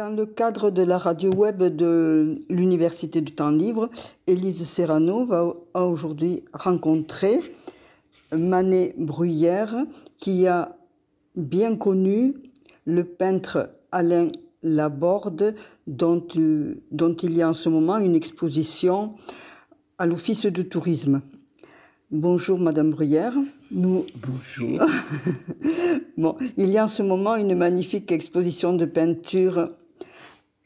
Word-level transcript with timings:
Dans 0.00 0.08
le 0.08 0.24
cadre 0.24 0.70
de 0.70 0.82
la 0.82 0.96
radio 0.96 1.30
web 1.30 1.62
de 1.62 2.34
l'Université 2.48 3.20
du 3.20 3.32
Temps 3.32 3.50
Libre, 3.50 3.90
Élise 4.26 4.64
Serrano 4.64 5.26
va 5.26 5.54
aujourd'hui 5.74 6.42
rencontrer 6.54 7.38
Manet 8.32 8.94
Bruyère, 8.96 9.76
qui 10.16 10.46
a 10.46 10.74
bien 11.36 11.76
connu 11.76 12.32
le 12.86 13.04
peintre 13.04 13.72
Alain 13.92 14.28
Laborde, 14.62 15.54
dont, 15.86 16.26
dont 16.90 17.14
il 17.16 17.36
y 17.36 17.42
a 17.42 17.50
en 17.50 17.52
ce 17.52 17.68
moment 17.68 17.98
une 17.98 18.16
exposition 18.16 19.16
à 19.98 20.06
l'Office 20.06 20.46
de 20.46 20.62
tourisme. 20.62 21.20
Bonjour 22.10 22.58
Madame 22.58 22.90
Bruyère. 22.90 23.34
Nous... 23.70 24.06
Bonjour. 24.26 24.80
bon, 26.16 26.36
il 26.56 26.70
y 26.70 26.78
a 26.78 26.84
en 26.84 26.88
ce 26.88 27.02
moment 27.02 27.36
une 27.36 27.54
magnifique 27.54 28.10
exposition 28.10 28.72
de 28.72 28.86
peinture 28.86 29.68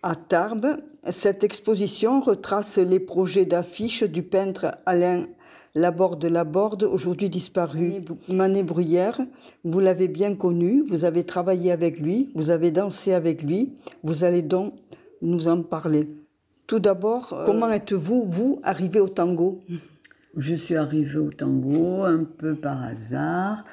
à 0.05 0.15
Tarbes. 0.15 0.77
Cette 1.09 1.45
exposition 1.45 2.21
retrace 2.21 2.77
les 2.77 3.01
projets 3.01 3.47
d'affiches 3.47 4.05
du 4.05 4.23
peintre 4.23 4.77
Alain 4.85 5.27
Laborde 5.75 6.27
Laborde, 6.27 6.83
aujourd'hui 6.85 7.31
disparu. 7.31 7.95
Manet 8.29 8.63
Bruyère, 8.63 9.19
vous 9.65 9.81
l'avez 9.81 10.07
bien 10.09 10.37
connu, 10.37 10.85
vous 10.87 11.07
avez 11.07 11.25
travaillé 11.25 11.73
avec 11.73 11.99
lui, 11.99 12.31
vous 12.35 12.51
avez 12.51 12.71
dansé 12.71 13.15
avec 13.15 13.43
lui, 13.43 13.73
vous 14.03 14.25
allez 14.25 14.43
donc 14.43 14.75
nous 15.23 15.49
en 15.49 15.63
parler. 15.63 16.09
Tout 16.67 16.81
d'abord, 16.81 17.33
euh, 17.33 17.47
comment 17.47 17.71
êtes-vous, 17.71 18.27
vous, 18.29 18.61
arrivé 18.63 19.01
au 19.01 19.09
tango? 19.09 19.63
Je 20.37 20.55
suis 20.55 20.77
arrivée 20.77 21.19
au 21.19 21.31
tango 21.31 22.03
un 22.03 22.25
peu 22.25 22.55
par 22.55 22.83
hasard 22.85 23.65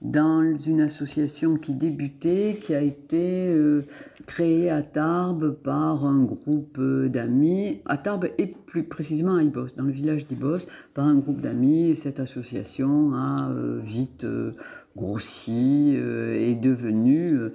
dans 0.00 0.56
une 0.58 0.80
association 0.80 1.56
qui 1.56 1.74
débutait, 1.74 2.58
qui 2.60 2.74
a 2.74 2.80
été 2.80 3.48
euh, 3.48 3.84
créée 4.26 4.70
à 4.70 4.82
Tarbes 4.82 5.52
par 5.52 6.06
un 6.06 6.22
groupe 6.22 6.78
euh, 6.78 7.08
d'amis, 7.08 7.80
à 7.84 7.98
Tarbes 7.98 8.28
et 8.38 8.46
plus 8.46 8.84
précisément 8.84 9.34
à 9.34 9.42
Ibos, 9.42 9.74
dans 9.76 9.84
le 9.84 9.90
village 9.92 10.26
d'Ibos, 10.26 10.66
par 10.94 11.04
un 11.04 11.16
groupe 11.16 11.40
d'amis. 11.40 11.96
Cette 11.96 12.20
association 12.20 13.12
a 13.14 13.50
euh, 13.50 13.80
vite 13.82 14.24
grossi 14.96 15.94
et 15.94 16.52
est 16.52 16.60
devenue 16.60 17.50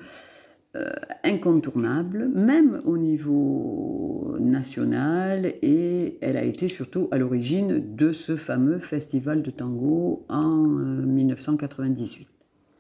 incontournable, 1.24 2.30
même 2.34 2.82
au 2.86 2.98
niveau 2.98 4.36
national, 4.40 5.54
et 5.62 6.18
elle 6.22 6.38
a 6.38 6.44
été 6.44 6.68
surtout 6.68 7.08
à 7.12 7.18
l'origine 7.18 7.96
de 7.96 8.12
ce 8.12 8.36
fameux 8.36 8.80
festival 8.80 9.44
de 9.44 9.52
tango 9.52 10.26
en 10.30 10.66
1998. 10.66 12.28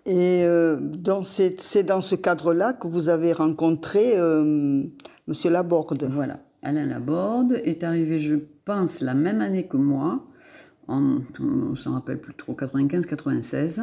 Euh, 0.08 0.11
et 0.11 0.45
euh, 0.45 1.23
c'est 1.23 1.83
dans 1.83 2.02
ce 2.02 2.16
cadre-là 2.16 2.73
que 2.73 2.88
vous 2.88 3.09
avez 3.09 3.33
rencontré 3.33 4.13
M. 4.13 4.89
Monsieur 5.28 5.52
Laborde. 5.52 6.09
Voilà, 6.11 6.39
Alain 6.61 6.85
Laborde 6.85 7.53
est 7.63 7.83
arrivé, 7.83 8.19
je 8.19 8.35
pense, 8.66 9.02
la 9.02 9.13
même 9.13 9.41
année 9.41 9.67
que 9.67 9.78
moi, 9.78 10.25
en, 10.88 11.19
on 11.39 11.72
ne 11.72 11.75
s'en 11.75 11.94
rappelle 11.94 12.19
plus 12.19 12.33
trop, 12.33 12.53
95-96. 12.53 13.80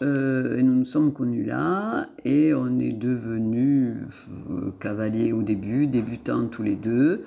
Euh, 0.00 0.62
nous 0.62 0.74
nous 0.74 0.84
sommes 0.84 1.12
connus 1.12 1.44
là 1.44 2.08
et 2.24 2.54
on 2.54 2.78
est 2.78 2.92
devenus 2.92 3.96
euh, 4.48 4.70
cavaliers 4.78 5.32
au 5.32 5.42
début, 5.42 5.88
débutants 5.88 6.46
tous 6.46 6.62
les 6.62 6.76
deux, 6.76 7.24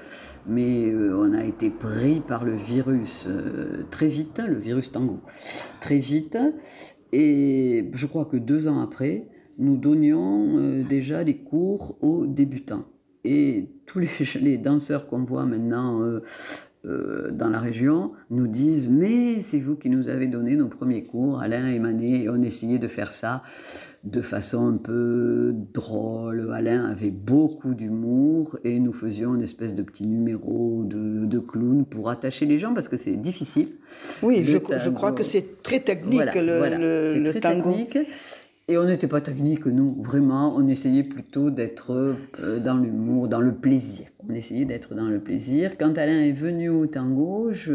mais 0.47 0.89
euh, 0.89 1.17
on 1.17 1.33
a 1.33 1.43
été 1.43 1.69
pris 1.69 2.21
par 2.21 2.45
le 2.45 2.55
virus 2.55 3.27
très 3.89 4.07
vite, 4.07 4.41
le 4.45 4.55
virus 4.55 4.91
tango, 4.91 5.19
très 5.81 5.97
vite. 5.97 6.37
Et 7.11 7.89
je 7.93 8.05
crois 8.05 8.23
que 8.23 8.37
deux 8.37 8.69
ans 8.69 8.79
après, 8.81 9.27
nous 9.57 9.75
donnions 9.75 10.81
déjà 10.87 11.25
des 11.25 11.37
cours 11.37 11.97
aux 12.01 12.25
débutants. 12.25 12.85
Et 13.25 13.67
tous 13.85 13.99
les 14.41 14.57
danseurs 14.57 15.07
qu'on 15.07 15.25
voit 15.25 15.45
maintenant 15.45 16.01
euh, 16.85 17.29
dans 17.31 17.49
la 17.49 17.59
région 17.59 18.13
nous 18.29 18.47
disent 18.47 18.89
Mais 18.89 19.41
c'est 19.41 19.59
vous 19.59 19.75
qui 19.75 19.89
nous 19.89 20.09
avez 20.09 20.27
donné 20.27 20.55
nos 20.55 20.67
premiers 20.67 21.03
cours, 21.03 21.39
Alain 21.39 21.69
et 21.69 21.79
Manet, 21.79 22.23
et 22.23 22.29
on 22.29 22.41
essayait 22.41 22.79
de 22.79 22.87
faire 22.87 23.13
ça 23.13 23.43
de 24.03 24.21
façon 24.21 24.67
un 24.67 24.77
peu 24.77 25.53
drôle. 25.73 26.51
Alain 26.53 26.85
avait 26.85 27.11
beaucoup 27.11 27.75
d'humour 27.75 28.57
et 28.63 28.79
nous 28.79 28.93
faisions 28.93 29.35
une 29.35 29.43
espèce 29.43 29.75
de 29.75 29.83
petit 29.83 30.07
numéro 30.07 30.83
de, 30.85 31.25
de 31.25 31.39
clown 31.39 31.85
pour 31.85 32.09
attacher 32.09 32.47
les 32.47 32.57
gens 32.57 32.73
parce 32.73 32.87
que 32.87 32.97
c'est 32.97 33.15
difficile. 33.15 33.69
Oui, 34.23 34.41
je, 34.43 34.57
je, 34.77 34.89
crois 34.89 35.11
que 35.11 35.23
c'est 35.23 35.61
très 35.61 35.81
technique 35.81 36.33
le, 36.33 37.19
le, 37.21 37.39
tango. 37.39 37.73
Technique. 37.73 37.99
Et 38.71 38.77
on 38.77 38.85
n'était 38.85 39.07
pas 39.07 39.19
technique, 39.19 39.65
nous, 39.65 40.01
vraiment. 40.01 40.55
On 40.55 40.65
essayait 40.65 41.03
plutôt 41.03 41.49
d'être 41.49 42.15
euh, 42.39 42.59
dans 42.61 42.77
l'humour, 42.77 43.27
dans 43.27 43.41
le 43.41 43.53
plaisir. 43.53 44.07
On 44.29 44.33
essayait 44.33 44.63
d'être 44.63 44.95
dans 44.95 45.09
le 45.09 45.19
plaisir. 45.19 45.71
Quand 45.77 45.97
Alain 45.97 46.21
est 46.21 46.31
venu 46.31 46.69
au 46.69 46.87
tango, 46.87 47.49
je, 47.51 47.73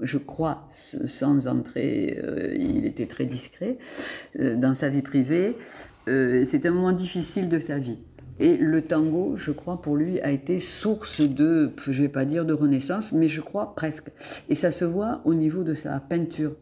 je 0.00 0.16
crois, 0.16 0.66
sans 0.70 1.48
entrer, 1.48 2.18
euh, 2.24 2.54
il 2.58 2.86
était 2.86 3.04
très 3.04 3.26
discret 3.26 3.76
euh, 4.40 4.56
dans 4.56 4.72
sa 4.72 4.88
vie 4.88 5.02
privée. 5.02 5.54
C'était 6.06 6.68
un 6.68 6.72
moment 6.72 6.92
difficile 6.92 7.50
de 7.50 7.58
sa 7.58 7.78
vie. 7.78 7.98
Et 8.40 8.56
le 8.56 8.80
tango, 8.80 9.34
je 9.36 9.52
crois, 9.52 9.82
pour 9.82 9.96
lui, 9.96 10.18
a 10.20 10.30
été 10.30 10.60
source 10.60 11.20
de, 11.20 11.72
je 11.76 11.90
ne 11.90 12.06
vais 12.06 12.08
pas 12.08 12.24
dire 12.24 12.46
de 12.46 12.54
renaissance, 12.54 13.12
mais 13.12 13.28
je 13.28 13.42
crois 13.42 13.74
presque. 13.74 14.06
Et 14.48 14.54
ça 14.54 14.72
se 14.72 14.86
voit 14.86 15.20
au 15.26 15.34
niveau 15.34 15.62
de 15.62 15.74
sa 15.74 16.00
peinture. 16.00 16.52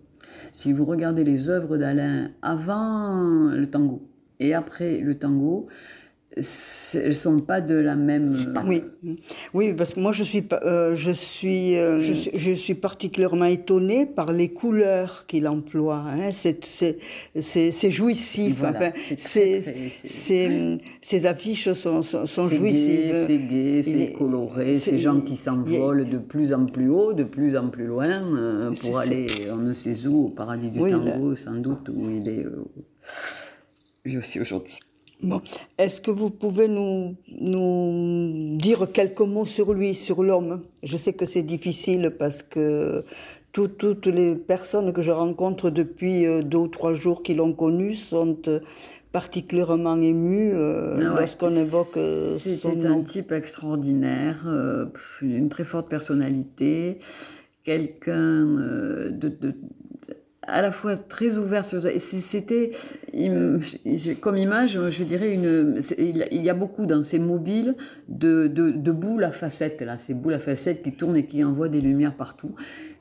Si 0.52 0.72
vous 0.72 0.84
regardez 0.84 1.24
les 1.24 1.48
œuvres 1.48 1.76
d'Alain 1.76 2.30
avant 2.42 3.50
le 3.52 3.66
tango 3.66 4.08
et 4.40 4.54
après 4.54 4.98
le 4.98 5.18
tango, 5.18 5.68
elles 6.36 7.16
sont 7.16 7.38
pas 7.38 7.62
de 7.62 7.74
la 7.74 7.96
même. 7.96 8.36
Oui, 8.66 8.82
oui, 9.54 9.74
parce 9.74 9.94
que 9.94 10.00
moi 10.00 10.12
je 10.12 10.22
suis, 10.22 10.44
euh, 10.52 10.94
je 10.94 11.10
suis, 11.10 11.76
euh, 11.76 12.00
je, 12.00 12.52
suis 12.52 12.74
particulièrement 12.74 13.46
étonnée 13.46 14.04
par 14.04 14.32
les 14.32 14.50
couleurs 14.50 15.24
qu'il 15.26 15.48
emploie. 15.48 16.04
Hein. 16.06 16.30
C'est 16.32 17.90
jouissif. 17.90 18.56
Voilà, 18.58 18.92
ces 19.16 19.72
affiches 21.24 21.72
sont, 21.72 22.02
sont, 22.02 22.48
jouissives. 22.48 23.24
C'est 23.26 23.38
gai, 23.38 23.82
c'est 23.82 24.12
coloré. 24.12 24.74
Ces 24.74 24.98
gens 24.98 25.22
qui 25.22 25.38
s'envolent 25.38 26.08
de 26.08 26.18
plus 26.18 26.52
en 26.52 26.66
plus 26.66 26.90
haut, 26.90 27.14
de 27.14 27.24
plus 27.24 27.56
en 27.56 27.68
plus 27.70 27.86
loin, 27.86 28.22
euh, 28.36 28.72
pour 28.82 28.98
aller, 28.98 29.26
on 29.50 29.56
ne 29.56 29.72
sait 29.72 30.06
où, 30.06 30.26
au 30.26 30.28
paradis 30.28 30.70
du 30.70 30.80
tango, 30.80 31.34
sans 31.34 31.54
doute, 31.54 31.88
où 31.88 32.10
il 32.10 32.28
est. 32.28 32.44
lui 34.04 34.18
aussi 34.18 34.38
aujourd'hui. 34.38 34.78
Bon. 35.22 35.40
Est-ce 35.78 36.00
que 36.00 36.10
vous 36.10 36.30
pouvez 36.30 36.68
nous, 36.68 37.16
nous 37.40 38.56
dire 38.58 38.88
quelques 38.92 39.20
mots 39.20 39.46
sur 39.46 39.72
lui, 39.72 39.94
sur 39.94 40.22
l'homme? 40.22 40.62
Je 40.82 40.96
sais 40.96 41.14
que 41.14 41.24
c'est 41.24 41.42
difficile 41.42 42.12
parce 42.18 42.42
que 42.42 43.04
toutes 43.52 44.06
les 44.06 44.34
personnes 44.34 44.92
que 44.92 45.00
je 45.00 45.10
rencontre 45.10 45.70
depuis 45.70 46.26
euh, 46.26 46.42
deux 46.42 46.58
ou 46.58 46.68
trois 46.68 46.92
jours 46.92 47.22
qui 47.22 47.34
l'ont 47.34 47.54
connu 47.54 47.94
sont 47.94 48.36
euh, 48.48 48.60
particulièrement 49.12 49.98
émues 49.98 50.52
euh, 50.52 50.96
ah 50.98 51.20
lorsqu'on 51.20 51.54
évoque 51.54 51.98
C'était 52.38 52.86
un 52.86 53.00
type 53.00 53.32
extraordinaire, 53.32 54.46
une 55.22 55.48
très 55.48 55.64
forte 55.64 55.88
personnalité, 55.88 56.98
quelqu'un 57.64 58.44
de, 58.44 59.54
à 60.46 60.62
la 60.62 60.70
fois 60.70 60.96
très 60.96 61.36
ouvert 61.36 61.64
c'était 61.64 62.72
comme 64.20 64.36
image 64.36 64.78
je 64.90 65.04
dirais 65.04 65.32
une 65.32 65.80
il 65.98 66.42
y 66.42 66.50
a 66.50 66.54
beaucoup 66.54 66.86
dans 66.86 67.02
ces 67.02 67.18
mobiles 67.18 67.74
de, 68.08 68.46
de, 68.46 68.92
boules 68.92 69.24
à 69.24 69.32
facettes 69.32 69.82
là 69.82 69.98
ces 69.98 70.14
boules 70.14 70.34
à 70.34 70.38
facettes 70.38 70.82
qui 70.82 70.92
tournent 70.92 71.16
et 71.16 71.26
qui 71.26 71.42
envoient 71.44 71.68
des 71.68 71.80
lumières 71.80 72.14
partout. 72.14 72.54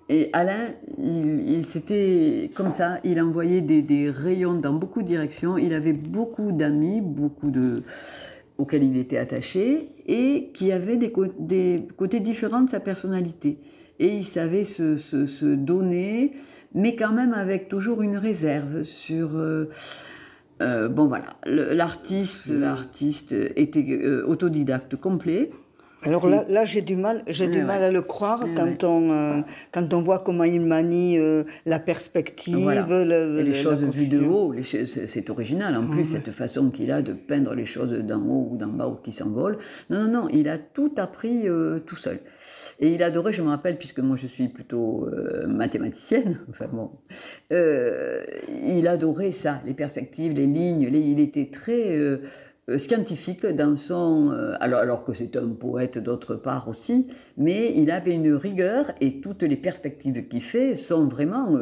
Et 0.07 0.29
Alain 0.33 0.69
il, 0.97 1.66
c'était 1.66 2.51
comme 2.53 2.72
ça 2.72 3.00
il 3.03 3.19
envoyait 3.22 3.62
des, 3.62 3.81
des, 3.81 4.09
rayons 4.09 4.53
dans 4.53 4.73
beaucoup 4.73 5.01
de 5.01 5.07
directions. 5.07 5.57
Il 5.57 5.73
avait 5.73 5.94
beaucoup 5.94 6.51
d'amis 6.51 7.01
beaucoup 7.01 7.51
de 7.51 7.83
auxquels 8.57 8.83
il 8.83 8.97
était 8.97 9.17
attaché 9.17 9.89
et 10.07 10.51
qui 10.53 10.72
avaient 10.72 10.98
des, 10.98 11.12
des 11.39 11.88
côtés 11.98 12.19
différents 12.19 12.62
de 12.62 12.69
sa 12.69 12.80
personnalité. 12.80 13.57
Et 14.00 14.15
il 14.15 14.25
savait 14.25 14.65
se, 14.65 14.98
se 14.98 15.45
donner 15.45 16.33
mais 16.75 16.95
quand 16.95 17.13
même 17.13 17.33
avec 17.33 17.69
toujours 17.69 18.04
une 18.04 18.18
réserve 18.18 18.83
sur... 18.83 19.38
Euh, 19.38 19.69
euh, 20.62 20.88
bon 20.88 21.07
voilà, 21.07 21.36
l'artiste, 21.45 22.48
l'artiste 22.48 23.33
était 23.33 23.86
euh, 23.89 24.25
autodidacte 24.25 24.95
complet. 24.95 25.50
Alors 26.04 26.30
là, 26.30 26.45
là 26.48 26.66
j'ai 26.66 26.81
du 26.81 26.95
mal, 26.95 27.24
j'ai 27.27 27.48
du 27.48 27.63
mal 27.63 27.83
à 27.83 27.89
le 27.89 28.01
croire 28.01 28.45
quand 28.56 28.83
on 28.83 29.44
quand 29.72 29.92
on 29.92 30.01
voit 30.04 30.19
comment 30.19 30.44
il 30.44 30.62
manie 30.62 31.18
la 31.66 31.80
perspective, 31.80 32.69
les 32.69 33.56
choses 33.56 33.81
vues 33.89 34.07
de 34.07 34.19
haut. 34.19 34.54
C'est 34.86 35.30
original 35.31 35.75
en 35.75 35.88
plus 35.88 36.06
cette 36.06 36.30
façon 36.30 36.69
qu'il 36.69 36.92
a 36.92 37.01
de 37.01 37.13
peindre 37.13 37.56
les 37.56 37.66
choses 37.66 37.92
d'en 37.92 38.22
haut 38.22 38.50
ou 38.51 38.56
d'en 38.56 38.68
bas 38.68 38.88
ou 38.88 38.95
qui 39.04 39.12
s'envolent. 39.13 39.57
Non 39.89 40.04
non 40.04 40.12
non, 40.12 40.30
il 40.30 40.48
a 40.48 40.60
tout 40.60 40.94
appris 40.98 41.48
tout 41.88 41.95
seul. 41.95 42.19
Et 42.80 42.94
il 42.94 43.04
adorait, 43.04 43.31
je 43.33 43.42
me 43.42 43.50
rappelle, 43.50 43.77
puisque 43.77 44.00
moi 44.00 44.18
je 44.18 44.27
suis 44.27 44.48
plutôt 44.50 45.07
euh, 45.07 45.48
mathématicienne, 45.48 46.39
enfin 46.50 46.66
bon, 46.72 46.92
euh, 47.51 48.24
il 48.66 48.88
adorait 48.88 49.31
ça, 49.31 49.62
les 49.66 49.74
perspectives, 49.74 50.33
les 50.33 50.45
lignes, 50.48 50.89
il 50.94 51.19
était 51.19 51.50
très... 51.51 51.95
Euh, 51.98 52.18
scientifique 52.80 53.45
dans 53.45 53.77
son... 53.77 54.31
alors, 54.60 54.80
alors 54.80 55.04
que 55.06 55.13
c'est 55.13 55.36
un 55.38 55.50
poète 55.50 56.00
d'autre 56.00 56.33
part 56.33 56.68
aussi, 56.68 57.06
mais 57.38 57.72
il 57.75 57.92
avait 57.92 58.16
une 58.16 58.33
rigueur 58.33 58.88
et 59.00 59.22
toutes 59.22 59.44
les 59.44 59.56
perspectives 59.56 60.27
qu'il 60.27 60.42
fait 60.42 60.75
sont 60.75 61.06
vraiment 61.06 61.56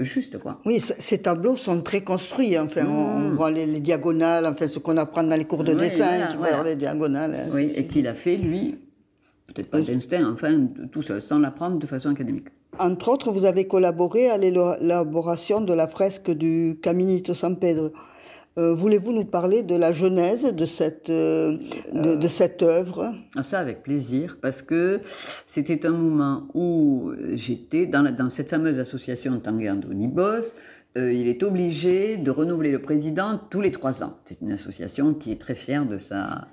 justes. 0.00 0.36
Quoi. 0.38 0.60
Oui, 0.66 0.80
ces 0.80 1.22
tableaux 1.22 1.56
sont 1.56 1.80
très 1.80 2.02
construits. 2.02 2.58
Enfin, 2.58 2.84
on, 2.86 3.28
on 3.28 3.34
voit 3.34 3.50
les, 3.50 3.64
les 3.64 3.80
diagonales, 3.80 4.44
enfin, 4.44 4.68
ce 4.68 4.78
qu'on 4.80 4.98
apprend 4.98 5.22
dans 5.22 5.34
les 5.38 5.46
cours 5.46 5.64
de 5.64 5.72
Oui, 5.72 5.78
dessin, 5.80 6.28
voilà, 6.36 6.52
avoir 6.52 6.64
des 6.64 6.76
diagonales. 6.76 7.34
hein, 7.34 7.48
Oui, 7.50 7.72
et 7.74 7.86
qu'il 7.86 8.06
a 8.06 8.12
fait, 8.12 8.36
lui, 8.36 8.76
peut-être 9.46 9.70
pas 9.70 9.80
d'instinct, 9.80 10.30
enfin, 10.32 10.66
tout 10.92 11.02
seul, 11.02 11.20
sans 11.22 11.38
l'apprendre 11.38 11.78
de 11.78 11.86
façon 11.86 12.10
académique. 12.10 12.46
Entre 12.78 13.08
autres, 13.08 13.30
vous 13.30 13.44
avez 13.44 13.66
collaboré 13.68 14.28
à 14.30 14.36
l'élaboration 14.36 15.60
de 15.60 15.72
la 15.72 15.86
fresque 15.86 16.30
du 16.30 16.78
Caminito 16.82 17.32
San 17.34 17.56
Pedro. 17.58 17.92
Euh, 18.56 18.72
Voulez-vous 18.74 19.12
nous 19.12 19.24
parler 19.24 19.62
de 19.64 19.74
la 19.76 19.90
genèse 19.90 20.44
de 20.44 20.64
cette, 20.64 21.10
euh, 21.10 21.56
de, 21.92 22.14
de 22.14 22.28
cette 22.28 22.62
œuvre? 22.62 23.12
Ah, 23.36 23.42
Ça, 23.42 23.58
avec 23.58 23.82
plaisir, 23.82 24.38
parce 24.40 24.62
que 24.62 25.00
c'était 25.46 25.86
un 25.86 25.90
moment 25.92 26.46
où 26.54 27.12
j'étais 27.34 27.86
dans, 27.86 28.30
cette 28.30 28.50
fameuse 28.50 28.78
association 28.78 29.38
Tanguerdo 29.40 29.92
Nibos. 29.92 30.54
euh, 30.96 31.12
il 31.12 31.26
est 31.28 31.42
obligé 31.42 32.16
de 32.16 32.30
renouveler 32.30 32.70
le 32.70 32.80
président 32.80 33.40
tous 33.50 33.60
les 33.60 33.72
trois 33.72 34.04
ans. 34.04 34.14
C'est 34.24 34.40
une 34.40 34.52
association 34.52 35.14
qui 35.14 35.32
est 35.32 35.40
très 35.40 35.56
fière 35.56 35.84
de, 35.86 35.98
sa, 35.98 36.46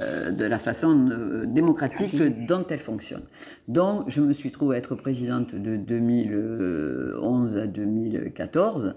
euh, 0.00 0.32
de 0.32 0.44
la 0.44 0.58
façon 0.58 1.08
euh, 1.10 1.46
démocratique 1.46 2.16
dont 2.46 2.66
elle 2.68 2.80
fonctionne. 2.80 3.22
Donc, 3.68 4.04
je 4.08 4.20
me 4.20 4.32
suis 4.32 4.50
trouvée 4.50 4.76
être 4.76 4.96
présidente 4.96 5.54
de 5.54 5.76
2011 5.76 7.56
à 7.56 7.66
2014. 7.66 8.96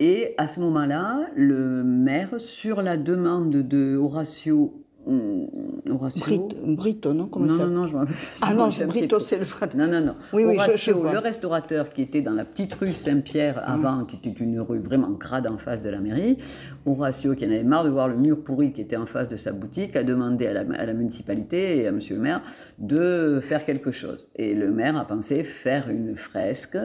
Et 0.00 0.34
à 0.36 0.48
ce 0.48 0.60
moment-là, 0.60 1.28
le 1.36 1.84
maire, 1.84 2.40
sur 2.40 2.82
la 2.82 2.96
demande 2.96 3.50
de 3.50 3.96
Horacio. 3.96 4.85
Brito, 5.06 6.56
Brito, 6.64 7.12
non 7.12 7.26
Comment 7.28 7.46
non, 7.46 7.56
ça 7.56 7.64
non, 7.66 7.70
non, 7.82 7.86
je 7.86 7.94
m'en 7.96 8.04
Ah 8.42 8.54
non, 8.54 8.68
Brito, 8.88 9.20
c'est 9.20 9.38
le 9.38 9.44
frère. 9.44 9.68
Non, 9.76 9.86
non, 9.86 10.00
non. 10.00 10.14
Oui, 10.32 10.44
oui, 10.44 10.56
je- 10.58 10.64
je 10.64 10.68
Horacio, 10.70 10.98
vois. 10.98 11.12
le 11.12 11.18
restaurateur 11.18 11.90
qui 11.90 12.02
était 12.02 12.22
dans 12.22 12.32
la 12.32 12.44
petite 12.44 12.74
rue 12.74 12.92
Saint-Pierre 12.92 13.62
avant, 13.68 14.04
qui 14.04 14.16
était 14.16 14.30
une 14.42 14.60
rue 14.60 14.78
vraiment 14.80 15.12
crade 15.14 15.46
en 15.46 15.58
face 15.58 15.82
de 15.82 15.90
la 15.90 16.00
mairie, 16.00 16.38
Horacio, 16.86 17.34
qui 17.34 17.44
en 17.46 17.50
avait 17.50 17.62
marre 17.62 17.84
de 17.84 17.90
voir 17.90 18.08
le 18.08 18.16
mur 18.16 18.42
pourri 18.42 18.72
qui 18.72 18.80
était 18.80 18.96
en 18.96 19.06
face 19.06 19.28
de 19.28 19.36
sa 19.36 19.52
boutique, 19.52 19.94
a 19.96 20.02
demandé 20.04 20.46
à 20.48 20.52
la, 20.52 20.60
à 20.76 20.86
la 20.86 20.92
municipalité 20.92 21.78
et 21.78 21.86
à 21.86 21.92
monsieur 21.92 22.16
le 22.16 22.22
maire 22.22 22.42
de 22.78 23.38
faire 23.42 23.64
quelque 23.64 23.90
chose. 23.92 24.28
Et 24.36 24.54
le 24.54 24.70
maire 24.72 24.96
a 24.96 25.04
pensé 25.06 25.44
faire 25.44 25.88
une 25.88 26.16
fresque 26.16 26.78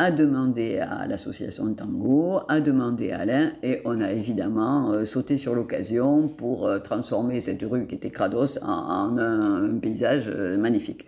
a 0.00 0.10
demandé 0.10 0.78
à 0.78 1.06
l'association 1.06 1.74
Tango, 1.74 2.40
a 2.48 2.62
demandé 2.62 3.10
à 3.12 3.18
Alain, 3.18 3.52
et 3.62 3.82
on 3.84 4.00
a 4.00 4.12
évidemment 4.12 4.92
euh, 4.92 5.04
sauté 5.04 5.36
sur 5.36 5.54
l'occasion 5.54 6.26
pour 6.26 6.66
euh, 6.66 6.78
transformer 6.78 7.42
cette 7.42 7.60
rue 7.60 7.86
qui 7.86 7.96
était 7.96 8.08
crados 8.08 8.58
en, 8.62 9.18
un 9.18 9.78
paysage 9.78 10.24
euh, 10.26 10.56
magnifique. 10.56 11.04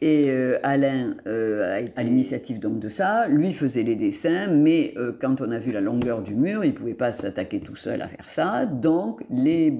Et 0.00 0.30
euh, 0.30 0.58
Alain 0.62 1.16
euh, 1.26 1.84
à 1.96 2.02
l'initiative 2.04 2.60
donc 2.60 2.78
de 2.78 2.88
ça, 2.88 3.26
lui 3.26 3.52
faisait 3.52 3.82
les 3.82 3.96
dessins, 3.96 4.46
mais 4.46 4.94
euh, 4.96 5.12
quand 5.20 5.40
on 5.40 5.50
a 5.50 5.58
vu 5.58 5.72
la 5.72 5.80
longueur 5.80 6.22
du 6.22 6.36
mur, 6.36 6.64
il 6.64 6.70
ne 6.70 6.76
pouvait 6.76 6.94
pas 6.94 7.12
s'attaquer 7.12 7.58
tout 7.58 7.74
seul 7.74 8.00
à 8.02 8.06
faire 8.06 8.28
ça, 8.28 8.64
donc 8.66 9.22
les 9.30 9.76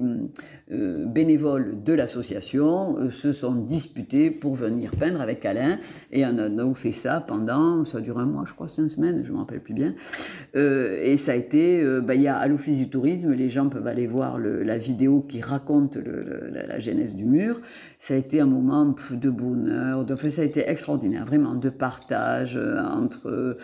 bénévoles 0.71 1.83
de 1.83 1.93
l'association 1.93 3.09
se 3.09 3.33
sont 3.33 3.55
disputés 3.55 4.29
pour 4.29 4.53
venir 4.53 4.91
peindre 4.95 5.19
avec 5.19 5.43
Alain, 5.43 5.79
et 6.11 6.23
on 6.27 6.37
a 6.37 6.47
donc 6.47 6.77
fait 6.77 6.91
ça 6.91 7.25
pendant, 7.27 7.85
ça 7.85 8.01
dure 8.01 8.19
un 8.19 8.27
mois 8.27 8.43
je 8.45 8.53
crois, 8.53 8.67
cinq 8.67 8.87
semaines, 8.87 9.23
je 9.23 9.29
ne 9.29 9.33
me 9.33 9.39
rappelle 9.39 9.61
plus 9.61 9.73
bien, 9.73 9.95
et 10.53 11.17
ça 11.17 11.31
a 11.31 11.35
été, 11.35 11.83
bah, 12.03 12.13
il 12.13 12.21
y 12.21 12.27
a 12.27 12.37
à 12.37 12.47
l'Office 12.47 12.77
du 12.77 12.87
tourisme, 12.87 13.33
les 13.33 13.49
gens 13.49 13.67
peuvent 13.67 13.87
aller 13.87 14.05
voir 14.05 14.37
la 14.37 14.77
vidéo 14.77 15.25
qui 15.27 15.41
raconte 15.41 15.97
la 15.97 16.79
genèse 16.79 17.15
du 17.15 17.25
mur, 17.25 17.61
ça 17.99 18.13
a 18.13 18.17
été 18.17 18.39
un 18.39 18.45
moment 18.45 18.95
de 19.11 19.29
bonheur, 19.29 20.05
de, 20.05 20.15
ça 20.15 20.41
a 20.41 20.45
été 20.45 20.61
extraordinaire, 20.67 21.25
vraiment 21.25 21.55
de 21.55 21.69
partage 21.69 22.55
euh, 22.55 22.77
entre 22.79 23.27
euh, 23.27 23.57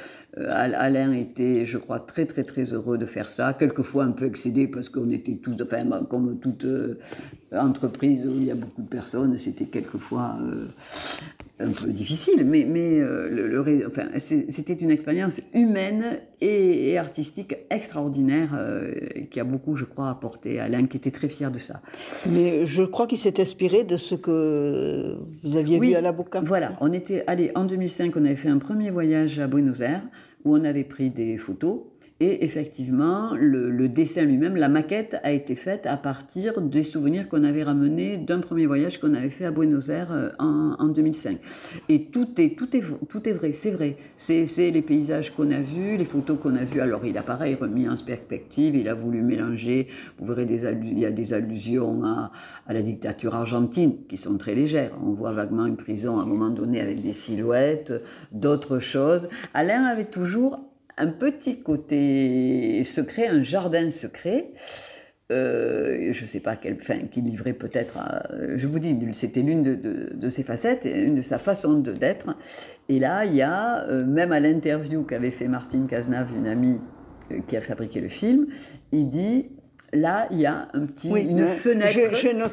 Al- 0.49 0.75
Alain 0.75 1.13
était, 1.13 1.65
je 1.65 1.77
crois, 1.77 1.99
très 1.99 2.25
très 2.25 2.43
très 2.43 2.73
heureux 2.73 2.97
de 2.97 3.05
faire 3.05 3.29
ça, 3.29 3.53
quelquefois 3.53 4.03
un 4.03 4.11
peu 4.11 4.25
excédé 4.25 4.67
parce 4.67 4.89
qu'on 4.89 5.09
était 5.09 5.37
tous, 5.37 5.55
enfin 5.63 6.03
comme 6.09 6.37
toute 6.39 6.65
euh, 6.65 6.99
entreprise 7.53 8.25
où 8.25 8.31
il 8.31 8.45
y 8.45 8.51
a 8.51 8.55
beaucoup 8.55 8.81
de 8.81 8.89
personnes, 8.89 9.37
c'était 9.39 9.65
quelquefois 9.65 10.37
un 11.59 11.71
peu 11.71 11.91
difficile, 11.91 12.43
mais, 12.45 12.65
mais 12.65 12.99
euh, 12.99 13.29
le, 13.29 13.87
enfin, 13.87 14.07
c'était 14.17 14.73
une 14.73 14.91
expérience 14.91 15.39
humaine 15.53 16.19
et, 16.41 16.89
et 16.89 16.97
artistique 16.97 17.55
extraordinaire 17.69 18.49
euh, 18.57 18.91
qui 19.31 19.39
a 19.39 19.45
beaucoup, 19.45 19.75
je 19.75 19.85
crois, 19.85 20.09
apporté 20.09 20.59
à 20.59 20.65
Alain, 20.65 20.85
qui 20.85 20.97
était 20.97 21.11
très 21.11 21.29
fier 21.29 21.51
de 21.51 21.59
ça. 21.59 21.81
Mais 22.29 22.65
je 22.65 22.83
crois 22.83 23.07
qu'il 23.07 23.17
s'est 23.17 23.39
inspiré 23.39 23.85
de 23.85 23.95
ce 23.95 24.15
que 24.15 25.15
vous 25.43 25.55
aviez 25.55 25.79
Oui, 25.79 25.89
vu 25.89 25.95
à 25.95 26.01
la 26.01 26.11
Boca. 26.11 26.41
Voilà, 26.41 26.75
on 26.81 26.91
était 26.91 27.23
allé 27.25 27.51
en 27.55 27.63
2005, 27.63 28.13
on 28.17 28.25
avait 28.25 28.35
fait 28.35 28.49
un 28.49 28.57
premier 28.57 28.91
voyage 28.91 29.39
à 29.39 29.47
Buenos 29.47 29.79
Aires 29.79 30.03
où 30.43 30.55
on 30.55 30.63
avait 30.65 30.83
pris 30.83 31.09
des 31.09 31.37
photos. 31.37 31.79
Et 32.21 32.45
effectivement, 32.45 33.31
le, 33.35 33.89
dessin 33.89 34.23
lui-même, 34.23 34.55
la 34.55 34.69
maquette 34.69 35.17
a 35.23 35.33
été 35.33 35.53
faite 35.55 35.85
à 35.85 35.97
partir 35.97 36.61
des 36.61 36.83
souvenirs 36.83 37.27
qu'on 37.27 37.43
avait 37.43 37.63
ramenés 37.63 38.15
d'un 38.15 38.39
premier 38.39 38.65
voyage 38.67 39.01
qu'on 39.01 39.13
avait 39.13 39.29
fait 39.29 39.43
à 39.43 39.51
Buenos 39.51 39.89
Aires 39.89 40.13
euh, 40.13 40.29
en, 40.39 40.75
en 40.79 40.87
2005. 40.87 41.39
Et 41.89 42.05
tout 42.05 42.29
est, 42.39 42.57
tout 42.57 42.73
est, 42.73 42.83
tout 43.09 43.27
est 43.27 43.33
vrai, 43.33 43.51
c'est 43.51 43.71
vrai. 43.71 43.97
C'est 44.15 44.45
les 44.71 44.81
paysages 44.81 45.35
qu'on 45.35 45.51
a 45.51 45.59
vus, 45.59 45.97
les 45.97 46.05
photos 46.05 46.39
qu'on 46.39 46.55
a 46.55 46.63
vues. 46.63 46.79
Alors 46.79 47.05
il 47.05 47.17
a 47.17 47.21
pareil 47.21 47.55
remis 47.55 47.89
en 47.89 47.95
perspective, 47.97 48.77
il 48.77 48.87
a 48.87 48.93
voulu 48.93 49.21
mélanger, 49.21 49.89
vous 50.17 50.25
verrez, 50.25 50.45
des 50.45 50.63
il 50.63 50.97
y 50.97 51.05
a 51.05 51.11
des 51.11 51.33
allusions 51.33 52.05
à, 52.05 52.31
à 52.65 52.73
la 52.73 52.81
dictature 52.81 53.35
argentine 53.35 54.05
qui 54.07 54.15
sont 54.15 54.37
très 54.37 54.55
légères. 54.55 54.91
On 55.03 55.11
voit 55.11 55.33
vaguement 55.33 55.65
une 55.65 55.75
prison 55.75 56.17
à 56.17 56.23
un 56.23 56.25
moment 56.25 56.49
donné 56.49 56.79
avec 56.79 57.01
des 57.01 57.13
silhouettes, 57.13 57.91
d'autres 58.31 58.79
choses. 58.79 59.27
Alain 59.53 59.83
avait 59.83 60.05
toujours 60.05 60.61
un 60.97 61.07
petit 61.07 61.61
côté 61.61 62.83
secret, 62.83 63.27
un 63.27 63.43
jardin 63.43 63.91
secret. 63.91 64.51
Euh, 65.31 66.13
je 66.13 66.21
ne 66.21 66.27
sais 66.27 66.39
pas 66.39 66.55
quelle 66.55 66.79
fin 66.79 66.99
qu'il 67.07 67.23
livrait 67.25 67.53
peut-être 67.53 67.97
à- 67.97 68.29
Je 68.57 68.67
vous 68.67 68.77
dis, 68.77 68.95
c'était 69.13 69.41
l'une 69.41 69.63
de, 69.63 70.29
ses 70.29 70.43
facettes, 70.43 70.85
et 70.85 71.03
une 71.03 71.15
de 71.15 71.23
sa 71.23 71.39
façon 71.39 71.79
d'être. 71.79 72.35
Et 72.89 72.99
là, 72.99 73.25
il 73.25 73.35
y 73.35 73.41
a, 73.41 73.85
euh, 73.87 74.05
même 74.05 74.31
à 74.31 74.39
l'interview 74.39 75.03
qu'avait 75.03 75.31
fait 75.31 75.47
Martine 75.47 75.87
Cazenave, 75.87 76.29
une 76.35 76.45
amie 76.45 76.79
euh, 77.31 77.39
qui 77.47 77.57
a 77.57 77.61
fabriqué 77.61 78.01
le 78.01 78.09
film, 78.09 78.45
il 78.91 79.09
dit 79.09 79.47
là, 79.95 80.27
il 80.31 80.39
y 80.39 80.45
a 80.45 80.67
un 80.73 80.85
petit, 80.85 81.09
Oui, 81.11 81.25
une 81.29 81.41
euh, 81.41 81.47
fenêtre. 81.47 81.97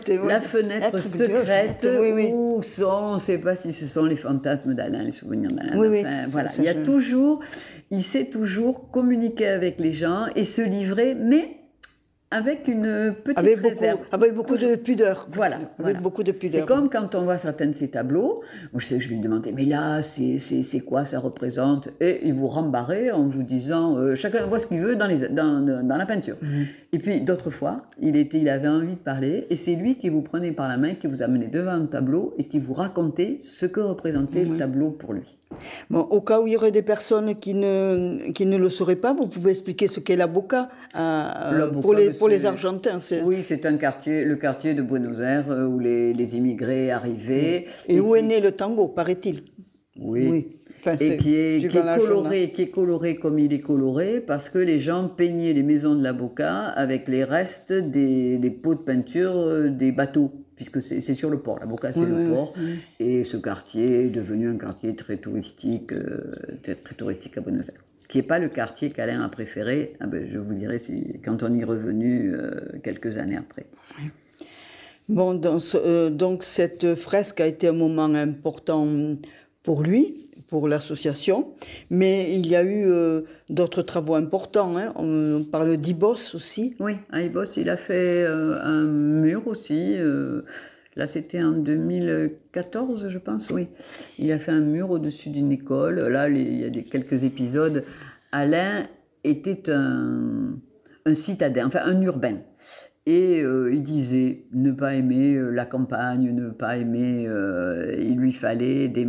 oui. 0.09 0.19
La 0.29 0.41
fenêtre 0.41 0.99
secrète 0.99 1.87
oui, 2.01 2.31
où 2.33 2.63
sont, 2.63 2.85
on 2.85 3.15
ne 3.15 3.19
sait 3.19 3.39
pas 3.39 3.57
si 3.57 3.73
ce 3.73 3.87
sont 3.87 4.05
les 4.05 4.17
fantasmes 4.17 4.75
d'Alain, 4.75 5.03
les 5.05 5.13
souvenirs 5.13 5.51
d'Alain. 5.51 5.77
Enfin, 5.77 6.27
voilà, 6.29 6.49
ça, 6.49 6.63
il 6.63 6.65
y 6.65 6.69
a 6.69 6.75
je- 6.75 6.81
toujours, 6.83 7.41
il 7.91 8.03
sait 8.03 8.27
toujours 8.27 8.91
communiquer 8.91 9.47
avec 9.49 9.79
les 9.81 9.93
gens 9.93 10.27
et 10.37 10.45
se 10.45 10.63
livrer, 10.63 11.15
mais 11.15 11.57
avec 12.33 12.67
une 12.67 13.15
petite 13.23 13.39
Avec 13.39 13.57
beaucoup, 13.59 13.69
réserve. 13.69 13.99
avec 14.11 14.35
beaucoup 14.35 14.57
de 14.57 14.75
pudeur. 14.77 15.29
Voilà. 15.33 15.57
Avec 15.57 15.69
voilà. 15.79 16.01
beaucoup 16.01 16.23
de 16.23 16.33
pudeur. 16.33 16.61
C'est 16.61 16.67
comme 16.67 16.89
quand 16.91 17.15
on 17.15 17.23
voit 17.23 17.39
certains 17.39 17.67
de 17.67 17.75
ces 17.75 17.89
tableaux. 17.89 18.43
Moi, 18.73 18.81
je 18.81 18.87
sais 18.87 19.01
je 19.01 19.09
lui 19.09 19.19
demandais, 19.21 19.53
mais 19.53 19.65
là, 19.65 20.03
c'est 20.03 20.39
c'est- 20.39 20.63
c'est 20.65 20.81
quoi 20.81 21.05
ça 21.05 21.21
représente? 21.21 21.89
Et 22.01 22.27
il 22.27 22.35
vous 22.35 22.49
rembarrait 22.49 23.11
en 23.11 23.29
vous 23.29 23.43
disant, 23.43 23.97
euh, 23.99 24.15
chacun 24.15 24.47
voit 24.47 24.59
ce 24.59 24.67
qu'il 24.67 24.81
veut 24.81 24.97
dans, 24.97 25.07
les, 25.07 25.29
dans, 25.29 25.61
dans- 25.65 25.87
dans 25.87 25.97
la 25.97 26.07
peinture. 26.07 26.37
Mhm. 26.43 26.67
Et 26.95 26.99
puis, 26.99 27.21
d'autres 27.23 27.51
fois, 27.51 27.83
il, 28.01 28.17
était, 28.17 28.39
il 28.39 28.49
avait 28.49 28.69
envie 28.69 28.95
de 28.95 28.99
parler, 29.01 29.47
et 29.51 29.57
c'est 29.57 29.75
lui 29.75 29.97
qui 29.97 30.09
vous 30.11 30.21
prenait 30.23 30.53
par 30.53 30.69
la 30.69 30.77
main, 30.77 30.95
qui 30.95 31.07
vous 31.07 31.23
amenait 31.23 31.49
devant 31.49 31.71
un 31.73 31.87
tableau 31.87 32.35
et 32.39 32.45
qui 32.45 32.59
vous 32.59 32.75
racontait 32.75 33.39
ce 33.41 33.65
que 33.67 33.81
représentait 33.81 34.45
le 34.45 34.57
tableau 34.57 34.91
pour 34.91 35.13
lui. 35.15 35.37
Bon, 35.91 36.01
au 36.01 36.21
cas 36.21 36.41
où 36.41 36.47
il 36.47 36.53
y 36.53 36.57
aurait 36.57 36.73
des 36.73 36.83
personnes 36.83 37.35
qui 37.37 37.55
ne, 37.55 38.31
qui 38.33 38.47
ne 38.47 38.57
le 38.57 38.69
sauraient 38.69 38.97
pas, 38.97 39.13
vous 39.13 39.27
pouvez 39.27 39.51
expliquer 39.51 39.89
ce 39.89 40.01
qu'est 40.01 40.17
la 40.17 40.27
Boca 40.27 40.69
euh, 40.97 41.59
La 41.59 41.67
Boca, 41.67 41.81
pour, 41.81 41.95
les, 41.95 42.11
pour 42.11 42.29
les 42.29 42.47
Argentins. 42.47 42.99
Oui, 43.25 43.45
c'est 43.47 43.65
un 43.67 43.77
quartier, 43.77 44.25
le 44.25 44.37
quartier 44.37 44.75
de 44.75 44.83
Buenos 44.83 45.19
Aires 45.21 45.51
euh, 45.51 45.67
où 45.67 45.79
les, 45.79 46.13
les 46.13 46.37
immigrés 46.37 46.91
arrivaient. 46.91 47.67
Et, 47.89 48.01
où 48.01 48.13
qui- 48.13 48.19
est 48.19 48.23
né 48.23 48.41
le 48.41 48.53
tango, 48.53 48.89
paraît-il? 48.89 49.45
Oui. 50.01 50.49
Enfin, 50.81 50.97
et 50.99 51.17
qui 51.17 51.37
est, 51.37 51.69
qui 51.69 51.77
est 51.79 51.97
coloré, 51.97 52.51
qui 52.51 52.63
est 52.63 52.71
coloré 52.71 53.15
comme 53.15 53.39
il 53.39 53.53
est 53.53 53.61
coloré, 53.61 54.21
parce 54.21 54.49
que 54.49 54.59
les 54.59 54.81
gens 54.81 55.09
peignaient 55.09 55.53
les 55.53 55.63
maisons 55.63 55.95
de 55.95 56.03
la 56.03 56.13
Boca 56.13 56.65
avec 56.65 57.07
les 57.07 57.23
restes 57.23 57.73
des, 57.73 58.39
des 58.39 58.51
pots 58.51 58.75
de 58.75 58.81
peinture 58.81 59.37
euh, 59.37 59.69
des 59.69 59.93
bateaux, 59.93 60.33
puisque 60.57 60.83
c'est 60.83 61.01
sur 61.15 61.31
le 61.31 61.39
port. 61.39 61.59
La 61.59 61.67
Boca, 61.67 61.93
c'est 61.93 62.01
Oui, 62.01 62.07
le 62.07 62.17
oui, 62.17 62.29
port. 62.29 62.55
Et 63.01 63.25
ce 63.25 63.37
quartier 63.37 64.07
est 64.07 64.11
devenu 64.11 64.49
un 64.49 64.57
quartier 64.57 64.95
très 64.95 65.17
touristique, 65.17 65.93
euh, 65.93 66.35
très, 66.63 66.75
très 66.75 66.95
touristique 66.95 67.37
à 67.39 67.41
Buenos 67.41 67.69
Aires. 67.69 67.83
Qui 68.09 68.19
n'est 68.19 68.25
pas 68.25 68.39
le 68.39 68.49
quartier 68.49 68.91
qu'Alain 68.91 69.23
a 69.23 69.29
préféré, 69.29 69.95
ah 70.01 70.07
ben, 70.07 70.29
je 70.31 70.39
vous 70.39 70.55
dirai 70.55 70.79
si, 70.79 71.21
quand 71.25 71.43
on 71.43 71.55
y 71.55 71.61
est 71.61 71.65
revenu 71.65 72.33
euh, 72.35 72.51
quelques 72.83 73.17
années 73.19 73.37
après. 73.39 73.67
Bon, 75.09 75.41
euh, 75.75 76.11
donc 76.11 76.45
cette 76.45 76.95
fresque 76.95 77.41
a 77.41 77.47
été 77.47 77.69
un 77.69 77.73
moment 77.73 78.05
important 78.15 78.87
pour 79.63 79.83
lui, 79.83 80.25
pour 80.53 80.69
l'association, 80.69 81.55
mais 81.89 82.37
il 82.37 82.47
y 82.47 82.57
a 82.57 82.63
eu 82.63 82.85
euh, 82.85 83.23
d'autres 83.49 83.81
travaux 83.81 84.17
importants. 84.17 84.77
Hein. 84.77 84.93
On, 84.97 85.45
parle 85.51 85.79
d'Ibos 85.79 86.35
aussi. 86.35 86.77
Oui, 86.79 86.99
Ibos, 87.11 87.57
il 87.57 87.71
a 87.71 87.79
fait 87.79 88.23
euh, 88.23 88.61
un 88.63 88.83
mur 88.83 89.47
aussi. 89.47 89.95
Euh, 89.97 90.43
là, 90.95 91.07
c'était 91.07 91.43
en 91.43 91.53
2014, 91.53 93.09
je 93.09 93.17
pense, 93.17 93.49
oui. 93.49 93.69
Il 94.19 94.31
a 94.31 94.39
fait 94.39 94.53
un 94.53 94.61
mur 94.61 94.91
au-dessus 94.91 95.31
d'une 95.31 95.53
école. 95.53 96.01
Là, 96.09 96.29
il 96.29 96.61
y 96.61 96.65
a 96.65 96.69
des, 96.69 96.83
quelques 96.83 97.25
épisodes. 97.25 97.87
Alain 98.31 98.89
était 99.25 99.71
un, 99.71 100.59
un 101.07 101.15
citadin, 101.15 101.67
enfin 101.67 101.81
un 101.83 101.99
urbain. 102.03 102.41
Et 103.05 103.43
euh, 103.43 103.75
il 103.75 103.83
disait 103.83 104.45
ne 104.53 104.71
pas 104.71 104.95
aimer 104.95 105.35
euh, 105.35 105.51
la 105.51 105.67
campagne, 105.67 106.31
ne 106.31 106.51
pas 106.51 106.77
aimer. 106.77 107.27
Euh, 107.27 107.97
il 108.01 108.17
lui 108.17 108.33
fallait 108.33 108.89
des, 108.89 109.05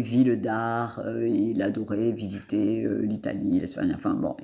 villes 0.00 0.40
d'art. 0.40 1.02
il 1.26 1.60
adorait 1.60 2.12
visiter 2.12 2.86
l'Italie, 3.02 3.60
l'Espagne. 3.60 3.92
Enfin 3.94 4.14
bon. 4.14 4.36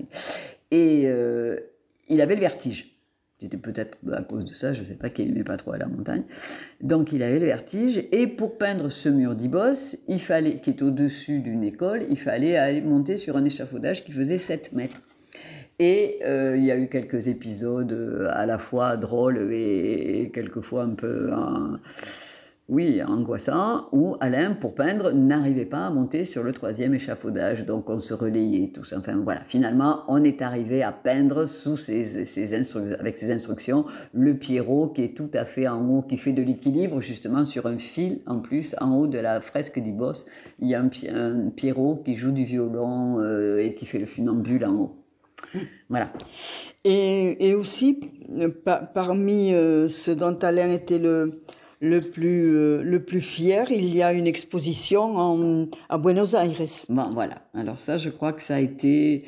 Et 0.70 1.06
il 2.08 2.20
avait 2.20 2.34
le 2.34 2.40
vertige. 2.40 2.88
C'était 3.40 3.56
peut-être 3.56 3.98
à 4.12 4.22
cause 4.22 4.44
de 4.44 4.54
ça, 4.54 4.72
je 4.72 4.80
ne 4.80 4.84
sais 4.84 4.94
pas 4.94 5.10
qu'il 5.10 5.26
n'aimait 5.26 5.42
pas 5.42 5.56
trop 5.56 5.72
à 5.72 5.78
la 5.78 5.86
montagne. 5.86 6.22
Donc 6.80 7.10
il 7.12 7.24
avait 7.24 7.40
le 7.40 7.46
vertige. 7.46 8.04
Et 8.12 8.28
pour 8.28 8.56
peindre 8.56 8.88
ce 8.88 9.08
mur 9.08 9.34
d'Ibos, 9.34 9.96
il 10.06 10.20
fallait, 10.20 10.60
qui 10.60 10.70
est 10.70 10.80
au-dessus 10.80 11.40
d'une 11.40 11.64
école, 11.64 12.06
il 12.08 12.18
fallait 12.18 12.80
monter 12.82 13.16
sur 13.16 13.36
un 13.36 13.44
échafaudage 13.44 14.04
qui 14.04 14.12
faisait 14.12 14.38
7 14.38 14.72
mètres. 14.74 15.00
Et 15.84 16.20
euh, 16.24 16.56
il 16.56 16.64
y 16.64 16.70
a 16.70 16.76
eu 16.76 16.86
quelques 16.86 17.26
épisodes 17.26 17.90
euh, 17.90 18.28
à 18.30 18.46
la 18.46 18.58
fois 18.58 18.96
drôles 18.96 19.52
et, 19.52 20.30
quelquefois 20.32 20.84
un 20.84 20.94
peu, 20.94 21.32
oui, 22.68 23.02
angoissants, 23.02 23.88
où 23.90 24.14
Alain, 24.20 24.52
pour 24.52 24.76
peindre, 24.76 25.10
n'arrivait 25.10 25.64
pas 25.64 25.84
à 25.86 25.90
monter 25.90 26.24
sur 26.24 26.44
le 26.44 26.52
troisième 26.52 26.94
échafaudage. 26.94 27.66
Donc 27.66 27.90
on 27.90 27.98
se 27.98 28.14
relayait 28.14 28.70
tous. 28.72 28.94
Enfin 28.96 29.16
voilà, 29.24 29.40
finalement, 29.40 30.04
on 30.06 30.22
est 30.22 30.40
arrivé 30.40 30.84
à 30.84 30.92
peindre 30.92 31.48
avec 33.00 33.18
ses 33.18 33.32
instructions 33.32 33.84
le 34.14 34.34
Pierrot 34.34 34.86
qui 34.86 35.02
est 35.02 35.16
tout 35.16 35.30
à 35.34 35.44
fait 35.44 35.66
en 35.66 35.84
haut, 35.88 36.02
qui 36.02 36.16
fait 36.16 36.32
de 36.32 36.42
l'équilibre 36.42 37.00
justement 37.00 37.44
sur 37.44 37.66
un 37.66 37.78
fil 37.78 38.20
en 38.26 38.38
plus 38.38 38.76
en 38.80 38.94
haut 38.94 39.08
de 39.08 39.18
la 39.18 39.40
fresque 39.40 39.80
d'Ibos. 39.80 40.26
Il 40.60 40.68
y 40.68 40.76
a 40.76 40.80
un, 40.80 40.90
un 41.12 41.50
Pierrot 41.50 42.02
qui 42.04 42.14
joue 42.14 42.30
du 42.30 42.44
violon 42.44 43.18
euh, 43.18 43.58
et 43.58 43.74
qui 43.74 43.84
fait 43.84 43.98
le 43.98 44.06
funambule 44.06 44.64
en 44.64 44.74
haut. 44.74 45.01
Voilà. 45.88 46.06
Et, 46.84 47.54
aussi, 47.54 48.00
parmi 48.94 49.54
euh, 49.54 49.88
ce 49.88 50.10
dont 50.10 50.36
Alain 50.42 50.70
était 50.70 50.98
le, 50.98 51.40
le, 51.80 52.00
plus, 52.00 52.56
euh, 52.56 52.82
le 52.82 53.04
plus 53.04 53.20
fier, 53.20 53.70
il 53.70 53.94
y 53.94 54.02
a 54.02 54.12
une 54.12 54.26
exposition 54.26 55.16
en, 55.16 55.68
à 55.88 55.98
Buenos 55.98 56.34
Aires. 56.34 56.62
Bon, 56.88 57.10
voilà. 57.10 57.42
Alors 57.54 57.78
ça, 57.78 57.98
je 57.98 58.10
crois 58.10 58.32
que 58.32 58.42
ça 58.42 58.56
a 58.56 58.60
été, 58.60 59.24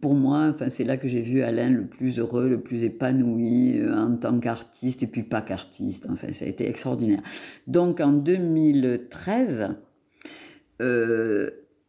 pour 0.00 0.14
moi, 0.14 0.52
enfin, 0.54 0.70
c'est 0.70 0.84
là 0.84 0.96
que 0.96 1.08
j'ai 1.08 1.22
vu 1.22 1.42
Alain 1.42 1.70
le 1.70 1.86
plus 1.86 2.18
heureux, 2.18 2.48
le 2.48 2.60
plus 2.60 2.84
épanoui 2.84 3.80
euh, 3.80 3.92
en 3.94 4.16
tant 4.16 4.38
qu'artiste 4.38 5.02
et 5.02 5.06
puis 5.08 5.24
pas 5.24 5.40
qu'artiste. 5.40 6.06
Enfin, 6.08 6.32
ça 6.32 6.44
a 6.44 6.48
été 6.48 6.68
extraordinaire. 6.68 7.22
Donc 7.66 8.00
en 8.00 8.12
2013, 8.12 9.70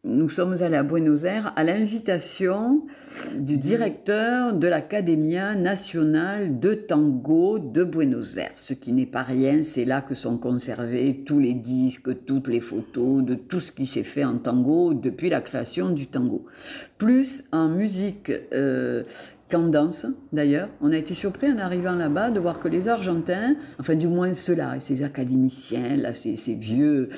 nous 0.02 0.30
sommes 0.30 0.62
allés 0.62 0.76
à 0.76 0.82
Buenos 0.82 1.24
Aires 1.24 1.52
à 1.56 1.64
l'invitation 1.64 2.86
du 3.34 3.58
directeur 3.58 4.54
de 4.54 4.66
l'Academia 4.66 5.54
Nacional 5.54 6.58
de 6.58 6.72
Tango 6.72 7.58
de 7.58 7.84
Buenos 7.84 8.38
Aires. 8.38 8.52
Ce 8.56 8.72
qui 8.72 8.92
n'est 8.92 9.04
pas 9.04 9.22
rien, 9.22 9.62
c'est 9.62 9.84
là 9.84 10.00
que 10.00 10.14
sont 10.14 10.38
conservés 10.38 11.22
tous 11.26 11.38
les 11.38 11.52
disques, 11.52 12.24
toutes 12.24 12.48
les 12.48 12.60
photos 12.60 13.22
de 13.22 13.34
tout 13.34 13.60
ce 13.60 13.72
qui 13.72 13.86
s'est 13.86 14.02
fait 14.02 14.24
en 14.24 14.38
tango 14.38 14.94
depuis 14.94 15.28
la 15.28 15.42
création 15.42 15.90
du 15.90 16.06
tango. 16.06 16.46
Plus 16.96 17.44
en 17.52 17.68
musique 17.68 18.32
euh, 18.54 19.02
danse 19.58 20.06
d'ailleurs. 20.32 20.68
On 20.80 20.92
a 20.92 20.96
été 20.96 21.14
surpris 21.14 21.50
en 21.50 21.58
arrivant 21.58 21.94
là-bas 21.94 22.30
de 22.30 22.40
voir 22.40 22.60
que 22.60 22.68
les 22.68 22.88
Argentins, 22.88 23.56
enfin 23.78 23.94
du 23.94 24.08
moins 24.08 24.32
ceux-là, 24.32 24.78
ces 24.80 25.02
académiciens, 25.02 25.96
là, 25.96 26.12
ces, 26.14 26.54
vieux 26.54 27.10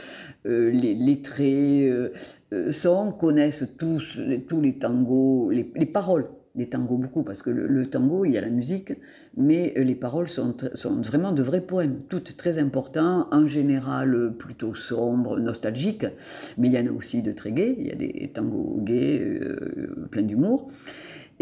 euh, 0.47 0.71
les, 0.71 0.95
lettrés, 0.95 1.89
euh, 1.89 2.13
euh, 2.53 3.11
connaissent 3.19 3.75
tous, 3.79 4.19
tous 4.49 4.61
les 4.61 4.79
tangos, 4.79 5.51
les, 5.51 5.87
paroles 5.87 6.27
des 6.55 6.69
tangos 6.69 6.97
beaucoup, 6.97 7.23
parce 7.23 7.41
que 7.43 7.51
le, 7.51 7.87
tango, 7.87 8.25
il 8.25 8.33
y 8.33 8.39
a 8.39 8.43
la 8.43 8.51
musique, 8.51 8.93
mais 9.37 9.73
les 9.77 9.95
paroles 9.95 10.29
sont, 10.29 10.55
sont 10.75 11.01
vraiment 11.01 11.33
de 11.33 11.43
vrais 11.43 11.63
poèmes, 11.63 12.01
toutes 12.09 12.37
très 12.37 12.59
importants, 12.59 13.27
en 13.31 13.47
général 13.47 14.35
plutôt 14.39 14.75
sombres, 14.75 15.39
nostalgiques, 15.39 16.07
mais 16.59 16.69
il 16.69 16.75
y 16.75 16.79
en 16.79 16.87
a 16.87 16.91
aussi 16.91 17.23
de 17.23 17.33
très 17.33 17.53
gais, 17.53 17.75
il 17.79 17.87
y 17.87 17.91
a 17.91 17.95
des 17.95 18.31
tangos 18.35 18.81
gays, 18.83 19.41
pleins 20.11 20.23
d'humour. 20.23 20.71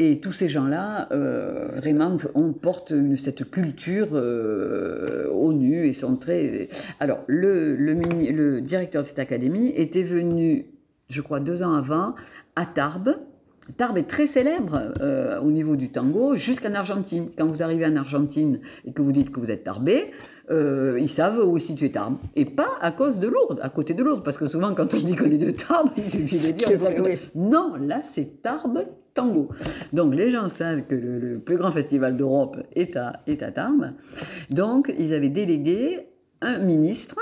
Et 0.02 0.18
tous 0.18 0.32
ces 0.32 0.48
gens-là, 0.48 1.08
euh, 1.12 1.68
vraiment, 1.76 2.16
on 2.34 2.54
porte 2.54 2.88
une, 2.88 3.18
cette 3.18 3.50
culture 3.50 4.08
euh, 4.14 5.28
au 5.28 5.52
nu 5.52 5.86
et 5.86 5.92
sont 5.92 6.16
très. 6.16 6.70
Alors, 7.00 7.18
le, 7.26 7.76
le, 7.76 7.92
le, 7.92 8.62
directeur 8.62 9.02
de 9.02 9.06
cette 9.06 9.18
académie 9.18 9.74
était 9.76 10.02
venu, 10.02 10.64
je 11.10 11.20
crois, 11.20 11.38
deux 11.38 11.62
ans 11.62 11.74
avant, 11.74 12.14
à 12.56 12.64
Tarbes. 12.64 13.14
Tarbes 13.76 13.98
est 13.98 14.08
très 14.08 14.24
célèbre 14.24 14.94
euh, 15.02 15.38
au 15.42 15.50
niveau 15.50 15.76
du 15.76 15.90
tango, 15.90 16.34
jusqu'en 16.34 16.72
Argentine. 16.72 17.28
Quand 17.36 17.46
vous 17.46 17.62
arrivez 17.62 17.84
en 17.84 17.96
Argentine 17.96 18.60
et 18.86 18.92
que 18.92 19.02
vous 19.02 19.12
dites 19.12 19.30
que 19.30 19.38
vous 19.38 19.50
êtes 19.50 19.64
tarbé, 19.64 20.12
euh, 20.50 20.98
ils 20.98 21.10
savent 21.10 21.46
où 21.46 21.58
est 21.58 21.60
situé 21.60 21.92
Tarbes. 21.92 22.16
Et 22.36 22.46
pas 22.46 22.70
à 22.80 22.90
cause 22.90 23.20
de 23.20 23.28
Lourdes, 23.28 23.60
à 23.62 23.68
côté 23.68 23.92
de 23.92 24.02
Lourdes. 24.02 24.24
Parce 24.24 24.38
que 24.38 24.46
souvent, 24.46 24.74
quand 24.74 24.94
on 24.94 24.96
dit 24.96 25.14
qu'on 25.14 25.26
est 25.26 25.36
de 25.36 25.50
Tarbes, 25.50 25.90
il 25.98 26.04
suffit 26.04 26.52
de 26.52 26.56
dire. 26.56 27.18
Non, 27.34 27.74
là, 27.78 28.00
c'est 28.02 28.40
Tarbes 28.40 28.86
tango. 29.14 29.48
Donc 29.92 30.14
les 30.14 30.30
gens 30.30 30.48
savent 30.48 30.82
que 30.86 30.94
le, 30.94 31.38
plus 31.38 31.56
grand 31.56 31.72
festival 31.72 32.16
d'Europe 32.16 32.58
est 32.74 32.96
à, 32.96 33.22
est 33.26 33.42
Tarbes. 33.54 33.92
Donc 34.50 34.92
ils 34.98 35.14
avaient 35.14 35.28
délégué 35.28 36.06
un 36.40 36.58
ministre 36.58 37.18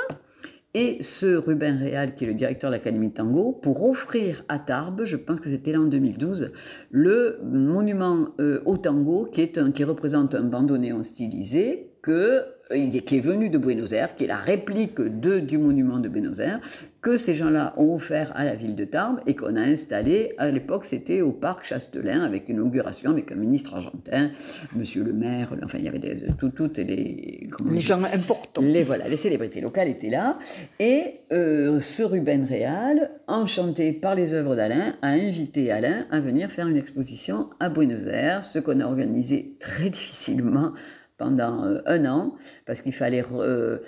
et 0.74 1.02
ce 1.02 1.34
Ruben 1.34 1.78
Réal, 1.78 2.14
qui 2.14 2.24
est 2.24 2.26
le 2.26 2.34
directeur 2.34 2.70
de 2.70 2.76
l'Académie 2.76 3.08
de 3.08 3.14
Tango, 3.14 3.52
pour 3.52 3.82
offrir 3.88 4.44
à 4.48 4.58
Tarbes, 4.58 5.04
je 5.04 5.16
pense 5.16 5.40
que 5.40 5.48
c'était 5.48 5.72
là 5.72 5.80
en 5.80 5.86
2012, 5.86 6.52
le 6.90 7.40
monument 7.42 8.28
euh, 8.38 8.60
au 8.66 8.76
tango 8.76 9.26
qui, 9.32 9.40
est 9.40 9.56
un, 9.56 9.72
qui 9.72 9.82
représente 9.84 10.34
un 10.34 11.02
stylisé 11.02 11.94
que 12.02 12.42
qui 12.70 13.16
est 13.16 13.20
venu 13.20 13.48
de 13.48 13.56
Buenos 13.56 13.92
Aires, 13.92 14.14
qui 14.14 14.24
est 14.24 14.28
la 14.28 14.36
réplique 14.36 15.00
de, 15.00 15.38
du 15.40 15.56
monument 15.56 15.98
de 15.98 16.08
Buenos 16.08 16.38
Aires, 16.38 16.60
que 17.08 17.16
ces 17.16 17.34
gens-là 17.34 17.72
ont 17.78 17.94
offert 17.94 18.32
à 18.36 18.44
la 18.44 18.54
ville 18.54 18.76
de 18.76 18.84
Tarbes 18.84 19.20
et 19.26 19.34
qu'on 19.34 19.56
a 19.56 19.62
installé, 19.62 20.34
à 20.36 20.50
l'époque 20.50 20.84
c'était 20.84 21.22
au 21.22 21.32
parc 21.32 21.64
Chastelin, 21.64 22.20
avec 22.22 22.50
une 22.50 22.56
inauguration 22.56 23.12
avec 23.12 23.32
un 23.32 23.34
ministre 23.34 23.74
argentin, 23.74 24.30
monsieur 24.76 25.02
le 25.02 25.14
maire, 25.14 25.54
enfin 25.64 25.78
il 25.78 25.84
y 25.84 25.88
avait 25.88 26.00
toutes 26.38 26.76
les... 26.76 27.48
Les 27.70 27.80
gens 27.80 28.02
importants. 28.02 28.60
Les, 28.60 28.82
voilà, 28.82 29.08
les 29.08 29.16
célébrités 29.16 29.62
locales 29.62 29.88
étaient 29.88 30.10
là, 30.10 30.38
et 30.78 31.20
euh, 31.32 31.80
ce 31.80 32.02
Ruben 32.02 32.44
Réal, 32.44 33.10
enchanté 33.26 33.92
par 33.94 34.14
les 34.14 34.34
œuvres 34.34 34.54
d'Alain, 34.54 34.94
a 35.00 35.08
invité 35.08 35.70
Alain 35.70 36.06
à 36.10 36.20
venir 36.20 36.50
faire 36.50 36.68
une 36.68 36.76
exposition 36.76 37.48
à 37.58 37.70
Buenos 37.70 38.06
Aires, 38.06 38.44
ce 38.44 38.58
qu'on 38.58 38.80
a 38.80 38.84
organisé 38.84 39.56
très 39.60 39.88
difficilement 39.88 40.72
pendant 41.16 41.64
euh, 41.64 41.80
un 41.86 42.04
an, 42.04 42.34
parce 42.66 42.82
qu'il 42.82 42.92
fallait 42.92 43.24
euh, 43.32 43.78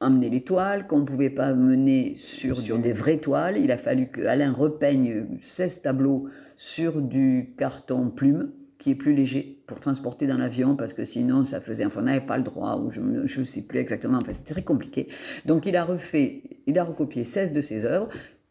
emmener 0.00 0.30
les 0.30 0.42
toiles, 0.42 0.86
qu'on 0.86 1.00
ne 1.00 1.04
pouvait 1.04 1.30
pas 1.30 1.52
mener 1.52 2.16
sur, 2.18 2.58
sur, 2.58 2.78
des 2.78 2.92
vraies 2.92 3.18
toiles. 3.18 3.58
Il 3.58 3.70
a 3.70 3.78
fallu 3.78 4.06
que 4.06 4.22
Alain 4.22 4.52
repeigne 4.52 5.26
16 5.42 5.82
tableaux 5.82 6.28
sur 6.56 7.00
du 7.00 7.54
carton 7.58 8.08
plume, 8.10 8.50
qui 8.78 8.90
est 8.90 8.94
plus 8.94 9.14
léger 9.14 9.62
pour 9.66 9.78
transporter 9.78 10.26
dans 10.26 10.38
l'avion, 10.38 10.74
parce 10.74 10.94
que 10.94 11.04
sinon 11.04 11.44
ça 11.44 11.60
faisait, 11.60 11.84
enfin 11.84 12.00
on 12.00 12.04
n'avait 12.04 12.26
pas 12.26 12.38
le 12.38 12.42
droit, 12.42 12.76
ou 12.76 12.90
je 12.90 13.00
ne 13.00 13.44
sais 13.44 13.62
plus 13.62 13.78
exactement, 13.78 14.18
enfin 14.18 14.32
c'était 14.32 14.54
très 14.54 14.62
compliqué. 14.62 15.08
Donc 15.44 15.66
il 15.66 15.76
a 15.76 15.84
refait, 15.84 16.42
il 16.66 16.78
a 16.78 16.84
recopié 16.84 17.24
16 17.24 17.52
de 17.52 17.60
ses 17.60 17.84
œuvres, 17.84 18.08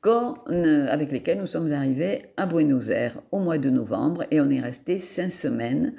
euh, 0.07 0.87
avec 0.87 1.11
lesquelles 1.11 1.39
nous 1.39 1.47
sommes 1.47 1.73
arrivés 1.73 2.27
à 2.37 2.45
Buenos 2.45 2.87
Aires 2.87 3.19
au 3.31 3.39
mois 3.39 3.57
de 3.57 3.69
novembre, 3.69 4.23
et 4.31 4.39
on 4.39 4.49
est 4.49 4.61
resté 4.61 4.97
cinq 4.97 5.29
semaines. 5.29 5.93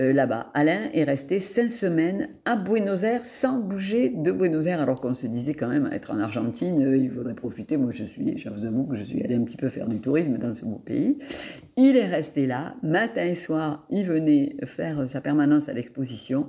Euh, 0.00 0.14
là-bas. 0.14 0.50
Alain 0.54 0.88
est 0.94 1.04
resté 1.04 1.38
cinq 1.38 1.68
semaines 1.68 2.30
à 2.46 2.56
Buenos 2.56 3.02
Aires 3.02 3.26
sans 3.26 3.58
bouger 3.58 4.08
de 4.08 4.32
Buenos 4.32 4.64
Aires, 4.64 4.80
alors 4.80 5.02
qu'on 5.02 5.12
se 5.12 5.26
disait 5.26 5.52
quand 5.52 5.68
même 5.68 5.86
être 5.92 6.12
en 6.12 6.18
Argentine, 6.18 6.82
euh, 6.82 6.96
il 6.96 7.10
faudrait 7.10 7.34
profiter. 7.34 7.76
Moi, 7.76 7.90
je 7.92 8.04
suis, 8.04 8.38
je 8.38 8.48
vous 8.48 8.64
avoue 8.64 8.84
que 8.84 8.96
je 8.96 9.02
suis 9.02 9.22
allé 9.22 9.34
un 9.34 9.44
petit 9.44 9.58
peu 9.58 9.68
faire 9.68 9.86
du 9.86 10.00
tourisme 10.00 10.38
dans 10.38 10.54
ce 10.54 10.64
beau 10.64 10.80
pays. 10.82 11.18
Il 11.76 11.98
est 11.98 12.06
resté 12.06 12.46
là, 12.46 12.74
matin 12.82 13.26
et 13.26 13.34
soir, 13.34 13.86
il 13.90 14.06
venait 14.06 14.56
faire 14.64 15.06
sa 15.06 15.20
permanence 15.20 15.68
à 15.68 15.74
l'exposition, 15.74 16.46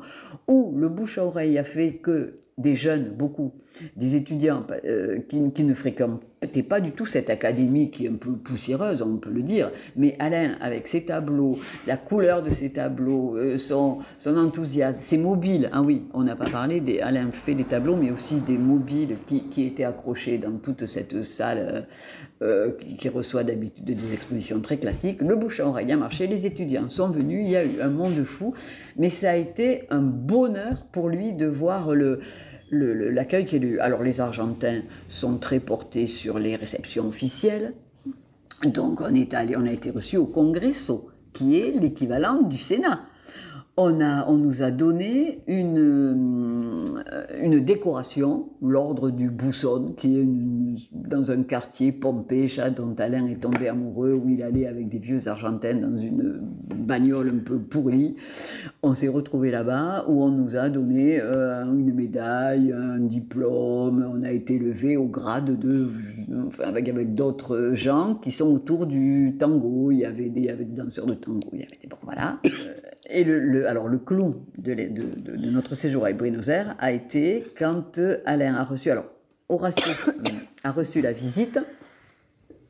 où 0.48 0.74
le 0.78 0.88
bouche 0.88 1.18
à 1.18 1.26
oreille 1.26 1.58
a 1.58 1.66
fait 1.66 1.96
que 1.96 2.32
des 2.58 2.76
jeunes, 2.76 3.10
beaucoup, 3.10 3.52
des 3.98 4.16
étudiants 4.16 4.66
euh, 4.86 5.20
qui, 5.28 5.52
qui, 5.52 5.64
ne 5.64 5.74
fréquentent 5.74 6.24
n'était 6.44 6.64
pas 6.64 6.80
du 6.80 6.92
tout 6.92 7.06
cette 7.06 7.30
académie 7.30 7.92
qui 7.92 8.06
est 8.06 8.10
un 8.10 8.16
peu 8.16 8.34
poussiéreuse, 8.34 9.02
on 9.02 9.18
peut 9.18 9.30
le 9.30 9.42
dire, 9.42 9.72
mais 9.96 10.16
Alain, 10.20 10.56
avec 10.62 10.88
ses 10.88 11.04
tableaux, 11.04 11.60
la 11.88 11.98
couleur 11.98 12.44
de 12.44 12.50
ses 12.50 12.72
tableaux, 12.72 13.36
euh, 13.38 13.58
son, 13.58 14.00
enthousiasme, 14.26 15.00
ses 15.00 15.18
mobiles, 15.18 15.70
ah 15.72 15.82
oui, 15.82 16.04
on 16.14 16.24
n'a 16.24 16.36
pas 16.36 16.50
parlé, 16.50 16.80
des, 16.80 17.00
Alain 17.00 17.32
fait 17.32 17.56
des 17.56 17.64
tableaux, 17.64 17.96
mais 17.96 18.12
aussi 18.12 18.40
des 18.42 18.58
mobiles 18.58 19.16
qui, 19.28 19.64
étaient 19.64 19.84
accrochés 19.84 20.38
dans 20.38 20.58
toute 20.58 20.86
cette 20.86 21.24
salle 21.24 21.58
euh, 21.60 21.82
euh, 22.42 22.72
qui, 22.80 22.98
qui, 22.98 23.10
reçoit 23.10 23.44
d'habitude 23.44 23.86
des 23.86 24.14
expositions 24.14 24.60
très 24.60 24.78
classiques. 24.78 25.22
Le 25.22 25.36
bouche 25.36 25.60
à 25.60 25.68
oreille 25.68 25.92
a 25.92 25.98
marché, 25.98 26.28
les 26.28 26.46
étudiants 26.46 26.90
sont 26.90 27.10
venus, 27.10 27.46
il 27.46 27.52
y 27.52 27.56
a 27.56 27.64
eu 27.64 27.82
un 27.82 27.90
monde 27.90 28.24
fou, 28.26 28.54
mais 28.98 29.10
ça 29.10 29.32
a 29.32 29.36
été 29.36 29.84
un 29.90 30.02
bonheur 30.02 30.86
pour 30.92 31.10
lui 31.10 31.34
de 31.34 31.46
voir 31.46 31.94
le 31.94 32.20
l'accueil 32.74 33.46
qui 33.46 33.58
est 33.58 33.60
eu. 33.60 33.80
Alors 33.80 34.04
les 34.04 34.20
Argentins 34.22 34.82
sont 35.10 35.38
très 35.38 35.60
portés 35.60 36.08
sur 36.08 36.40
les 36.40 36.56
réceptions 36.56 37.08
officielles. 37.08 37.74
Donc 38.64 39.02
on 39.02 39.14
est 39.14 39.36
on 39.58 39.66
a 39.66 39.72
été 39.72 39.92
reçu 39.92 40.18
au 40.18 40.26
Congresso, 40.26 41.10
qui 41.34 41.60
est 41.60 41.72
l'équivalent 41.72 42.42
du 42.42 42.58
Sénat 42.58 43.02
on, 43.76 44.02
a, 44.02 44.30
on 44.30 44.38
nous 44.38 44.62
a 44.62 44.70
donné 44.70 45.42
une, 45.48 45.80
euh, 45.80 47.24
une 47.42 47.60
décoration, 47.60 48.50
l'ordre 48.62 49.10
du 49.10 49.30
Bousson, 49.30 49.94
qui 49.98 50.20
est 50.20 50.28
dans 50.92 51.32
un 51.32 51.44
quartier 51.44 51.92
Pompécha 51.92 52.70
dont 52.70 52.94
Alain 53.00 53.26
est 53.28 53.42
tombé 53.42 53.68
amoureux, 53.68 54.14
où 54.14 54.30
il 54.30 54.44
allait 54.44 54.68
avec 54.68 54.90
des 54.90 55.00
vieux 55.00 55.28
argentins 55.28 55.76
dans 55.76 55.98
une 55.98 56.40
bagnole 56.76 57.30
un 57.30 57.44
peu 57.44 57.58
pourrie. 57.58 58.16
On 58.84 58.94
s'est 58.94 59.08
retrouvé 59.08 59.50
là-bas, 59.50 60.06
où 60.08 60.24
on 60.24 60.30
nous 60.30 60.56
a 60.56 60.70
donné 60.70 61.20
euh, 61.20 61.64
une 61.66 61.94
médaille, 61.94 62.72
un 62.72 63.00
diplôme, 63.00 64.08
on 64.14 64.22
a 64.22 64.32
été 64.32 64.60
levé 64.60 64.98
au 64.98 65.08
grade 65.08 65.58
de... 65.58 65.88
Enfin, 66.48 66.64
avec, 66.64 66.90
avec 66.90 67.14
d'autres 67.14 67.72
gens 67.74 68.16
qui 68.16 68.32
sont 68.32 68.52
autour 68.52 68.86
du 68.86 69.36
tango. 69.40 69.92
Il 69.92 70.00
y 70.00 70.06
avait 70.06 70.30
des, 70.30 70.42
il 70.42 70.46
y 70.46 70.50
avait 70.50 70.66
des 70.66 70.76
danseurs 70.76 71.06
de 71.06 71.16
tango, 71.16 71.50
il 71.54 71.60
y 71.60 71.64
avait 71.64 71.78
des... 71.82 71.88
Bon, 71.88 71.98
voilà. 72.04 72.40
Euh, 73.10 73.14
et 73.14 73.24
le, 73.24 73.68
alors 73.68 73.88
le 73.88 73.98
clou 73.98 74.46
de, 74.58 74.74
notre 75.50 75.76
séjour 75.76 76.06
à 76.06 76.14
Buenos 76.14 76.50
Aires 76.50 76.76
a 76.80 76.92
été 76.92 77.46
quand 77.58 78.00
Alain 78.26 78.56
a 78.56 78.64
reçu, 78.64 78.90
alors 78.90 79.06
Horacio 79.50 79.92
a 80.64 80.72
reçu 80.72 81.02
la 81.02 81.12
visite 81.12 81.60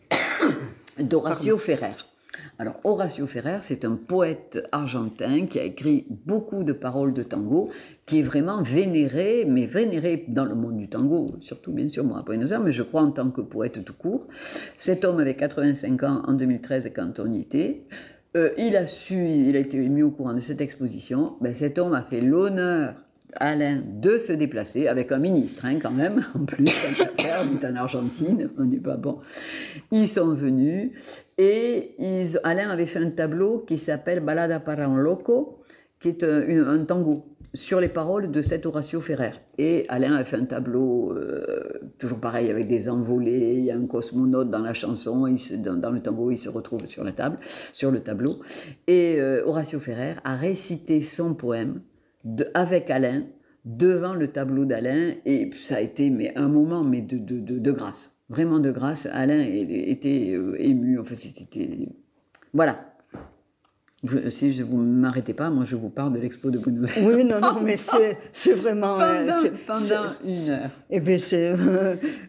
d'Horacio 1.00 1.58
Ferrer. 1.58 1.96
Alors 2.60 2.80
Horacio 2.84 3.28
Ferrer, 3.28 3.60
c'est 3.62 3.86
un 3.86 3.96
poète 3.96 4.68
argentin 4.72 5.46
qui 5.48 5.60
a 5.60 5.64
écrit 5.64 6.06
beaucoup 6.10 6.64
de 6.64 6.74
paroles 6.74 7.14
de 7.14 7.24
tango, 7.24 7.70
qui 8.06 8.20
est 8.20 8.24
vraiment 8.24 8.62
vénéré, 8.62 9.46
mais 9.48 9.66
vénéré 9.66 10.26
dans 10.28 10.46
le 10.46 10.56
monde 10.56 10.78
du 10.78 10.88
tango, 10.88 11.28
surtout 11.42 11.72
bien 11.72 11.90
sûr 11.90 12.04
moi 12.04 12.20
à 12.20 12.22
Buenos 12.24 12.52
Aires, 12.52 12.62
mais 12.62 12.72
je 12.72 12.84
crois 12.84 13.02
en 13.02 13.12
tant 13.12 13.30
que 13.32 13.42
poète 13.42 13.84
tout 13.84 13.94
court. 13.94 14.28
Cet 14.78 15.06
homme 15.06 15.20
avait 15.20 15.36
85 15.36 16.04
ans 16.04 16.22
en 16.26 16.34
2013 16.34 16.92
quand 16.96 17.20
on 17.20 17.32
y 17.32 17.42
était. 17.42 17.84
Euh, 18.36 18.50
il 18.58 18.76
a 18.76 18.88
su, 18.88 19.16
il 19.16 19.56
a 19.56 19.60
été 19.60 19.78
mis 19.90 20.02
au 20.02 20.10
courant 20.10 20.34
de 20.34 20.40
cette 20.40 20.62
exposition. 20.62 21.38
Ben, 21.40 21.54
cet 21.56 21.78
homme 21.78 21.94
a 21.94 22.02
fait 22.02 22.20
l'honneur, 22.20 22.96
Alain, 23.36 23.82
de 23.86 24.18
se 24.18 24.34
déplacer 24.34 24.88
avec 24.88 25.12
un 25.12 25.20
ministre, 25.20 25.66
hein, 25.66 25.78
quand 25.82 25.92
même, 25.92 26.26
en 26.36 26.46
plus, 26.46 26.66
il 27.20 27.26
est 27.26 27.66
en 27.66 27.76
Argentine, 27.76 28.50
on 28.58 28.66
n'est 28.66 28.78
pas 28.78 28.98
bon. 28.98 29.20
Ils 29.92 30.08
sont 30.08 30.34
venus 30.34 30.92
et 31.38 31.96
Alain 32.44 32.70
avait 32.70 32.86
fait 32.86 33.00
un 33.00 33.10
tableau 33.10 33.64
qui 33.68 33.78
s'appelle 33.78 34.20
Balada 34.20 34.60
para 34.60 34.86
un 34.86 34.98
loco, 34.98 35.63
qui 36.04 36.10
est 36.10 36.24
un 36.24 36.84
tango 36.84 37.34
sur 37.54 37.80
les 37.80 37.88
paroles 37.88 38.30
de 38.30 38.42
cet 38.42 38.66
Horacio 38.66 39.00
Ferrer. 39.00 39.32
Et 39.58 39.86
Alain 39.88 40.16
a 40.16 40.26
fait 40.26 40.36
un 40.36 40.46
tableau, 40.46 41.14
euh, 41.14 41.80
toujours 41.98 42.20
pareil, 42.20 42.50
avec 42.50 42.68
des 42.68 42.90
envolées, 42.90 43.54
il 43.58 43.64
y 43.64 43.72
a 43.72 43.78
un 43.78 43.86
cosmonaute 43.86 44.50
dans 44.50 44.62
la 44.62 44.74
chanson, 44.74 45.28
dans, 45.60 45.92
le 45.92 46.02
tango, 46.02 46.32
il 46.32 46.38
se 46.38 46.50
retrouve 46.50 46.86
sur 46.88 47.06
la 47.06 47.14
table, 47.14 47.38
sur 47.72 47.90
le 47.90 48.02
tableau. 48.02 48.40
Et 48.88 49.18
euh, 49.20 49.46
Horacio 49.46 49.80
Ferrer 49.80 50.16
a 50.26 50.36
récité 50.36 51.02
son 51.02 51.36
poème 51.36 51.82
avec 52.54 52.90
Alain, 52.90 53.24
devant 53.64 54.14
le 54.14 54.28
tableau 54.28 54.66
d'Alain, 54.66 55.14
et 55.26 55.52
ça 55.62 55.78
a 55.78 55.80
été 55.80 56.10
mais, 56.10 56.36
un 56.36 56.50
moment 56.50 56.84
mais 56.84 57.00
de, 57.00 57.18
de, 57.18 57.72
grâce, 57.72 58.20
vraiment 58.28 58.60
de 58.60 58.72
grâce. 58.72 59.08
Alain 59.12 59.42
était 59.42 60.34
euh, 60.34 60.56
ému, 60.60 61.00
en 61.00 61.06
fait, 61.06 61.16
c'était... 61.16 61.88
Voilà, 62.54 62.93
si 64.30 64.54
je 64.54 64.64
vous 64.64 64.78
m'arrêtez 64.78 65.34
pas, 65.34 65.50
moi 65.50 65.66
je 65.66 65.76
vous 65.76 65.90
parle 65.90 66.14
de 66.14 66.20
l'expo 66.20 66.52
de 66.52 66.58
Buenos 66.58 66.90
Aires. 66.90 67.04
Oui, 67.06 67.24
non, 67.24 67.40
non, 67.40 67.62
mais 67.62 67.78
c'est 67.78 68.54
vraiment. 68.54 68.98
Pendant, 68.98 69.58
pendant 69.68 70.08
une 70.26 70.50
heure. 70.52 70.70
Et 70.90 70.98
eh 70.98 71.00
bien 71.00 71.18
c'est. 71.18 71.56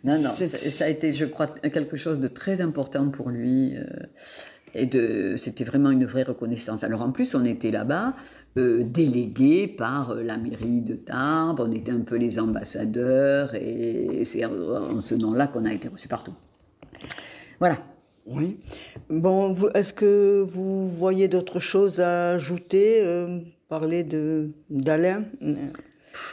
non, 0.05 0.21
non, 0.21 0.31
ça 0.31 0.85
a 0.85 0.89
été, 0.89 1.13
je 1.13 1.25
crois, 1.25 1.47
quelque 1.47 1.97
chose 1.97 2.21
de 2.21 2.29
très 2.29 2.61
important 2.61 3.09
pour 3.09 3.31
lui. 3.31 3.77
Euh, 3.77 3.85
et 4.77 4.87
de, 4.87 5.37
c'était 5.37 5.65
vraiment 5.65 5.91
une 5.91 6.05
vraie 6.05 6.25
reconnaissance. 6.25 6.83
Alors 6.83 7.03
en 7.03 7.13
plus, 7.13 7.35
on 7.35 7.45
était 7.45 7.71
là-bas 7.71 8.15
euh, 8.57 8.83
délégués 8.85 9.69
par 9.69 10.11
euh, 10.11 10.23
la 10.23 10.37
mairie 10.37 10.81
de 10.81 10.95
Tarbes, 10.95 11.61
on 11.61 11.71
était 11.71 11.93
un 11.93 12.01
peu 12.01 12.17
les 12.17 12.39
ambassadeurs, 12.39 13.55
et 13.55 14.25
c'est 14.25 14.45
en 14.45 15.01
ce 15.01 15.15
nom-là 15.15 15.47
qu'on 15.47 15.65
a 15.65 15.73
été 15.73 15.89
reçus 15.89 16.09
partout. 16.09 16.35
Voilà. 17.61 17.79
Oui. 18.27 18.59
Bon, 19.11 19.55
est-ce 19.75 19.93
que 19.93 20.43
vous 20.43 20.89
voyez 20.89 21.29
d'autres 21.29 21.61
choses 21.61 22.01
à 22.01 22.31
ajouter 22.31 23.01
euh, 23.03 23.41
Parler 23.69 24.03
de 24.03 24.51
d'Alain? 24.71 25.25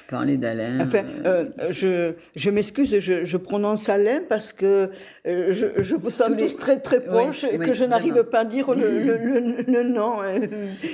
Parler 0.10 0.38
d'Alain. 0.38 0.80
Enfin, 0.82 1.04
euh, 1.26 1.46
je, 1.70 2.14
je 2.36 2.50
m'excuse, 2.50 3.00
je, 3.00 3.24
je, 3.26 3.38
prononce 3.38 3.90
Alain 3.90 4.22
parce 4.30 4.54
que 4.54 4.92
euh, 5.26 5.52
je, 5.52 5.82
je, 5.82 5.96
vous 5.96 6.12
sens 6.12 6.30
tous, 6.38 6.56
très 6.58 6.80
très 6.80 7.04
proches 7.04 7.46
et 7.46 7.58
que 7.58 7.74
je 7.74 7.84
n'arrive 7.84 8.24
pas 8.26 8.42
à 8.42 8.46
dire 8.46 8.74
le, 8.76 9.04
le, 9.04 9.64
le, 9.68 9.84
nom. 9.84 10.18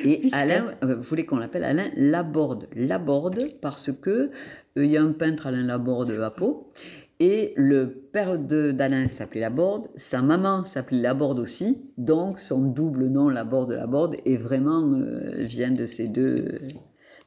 et 0.05 0.29
Alain, 0.31 0.71
vous 0.81 1.01
voulez 1.01 1.25
qu'on 1.25 1.37
l'appelle 1.37 1.65
Alain 1.65 1.89
Laborde 1.95 2.69
Laborde 2.75 3.49
parce 3.61 3.91
que 3.91 4.31
il 4.75 4.85
y 4.85 4.97
a 4.97 5.01
un 5.01 5.11
peintre 5.11 5.47
Alain 5.47 5.63
Laborde 5.63 6.11
à 6.11 6.31
Pau 6.31 6.71
et 7.19 7.53
le 7.55 7.89
père 7.89 8.37
d'Alain 8.37 9.07
s'appelait 9.07 9.41
Laborde, 9.41 9.87
sa 9.95 10.21
maman 10.21 10.63
s'appelait 10.65 11.01
Laborde 11.01 11.39
aussi, 11.39 11.81
donc 11.97 12.39
son 12.39 12.61
double 12.61 13.07
nom, 13.07 13.29
Laborde 13.29 13.71
Laborde, 13.71 14.17
est 14.25 14.37
vraiment 14.37 14.83
euh, 14.83 15.43
vient 15.43 15.71
de 15.71 15.85
ces 15.85 16.07
deux 16.07 16.59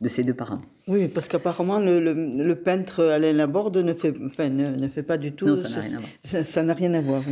de 0.01 0.09
ses 0.09 0.25
deux 0.25 0.35
parents. 0.35 0.59
Oui, 0.89 1.09
parce 1.09 1.29
qu'apparemment 1.29 1.79
le, 1.79 2.01
le, 2.01 2.55
peintre 2.55 3.05
Alain 3.05 3.35
Laborde 3.35 3.77
ne 3.77 3.93
fait, 3.93 4.15
enfin, 4.25 4.49
ne, 4.49 4.89
fait 4.89 5.03
pas 5.03 5.19
du 5.19 5.33
tout. 5.33 5.47
Non, 5.47 5.57
ça 5.59 5.69
n'a 5.69 5.81
rien 5.81 5.93
à 5.93 6.01
voir. 6.01 6.11
Ça 6.23 6.63
n'a 6.63 6.75
rien 6.75 6.95
à 6.95 7.01
voir. 7.01 7.23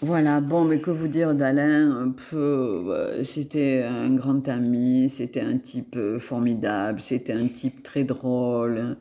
Voilà. 0.00 0.40
Bon, 0.40 0.64
mais 0.64 0.80
que 0.80 0.90
vous 0.90 1.08
dire 1.08 1.34
d'Alain 1.34 2.14
euh, 2.32 3.22
C'était 3.24 3.82
un 3.82 4.14
grand 4.14 4.48
ami, 4.48 5.10
c'était 5.10 5.42
un 5.42 5.58
type 5.58 5.96
euh, 5.96 6.18
formidable, 6.18 7.00
c'était 7.00 7.34
un 7.34 7.48
type 7.48 7.82
très 7.82 8.04
drôle. 8.04 8.96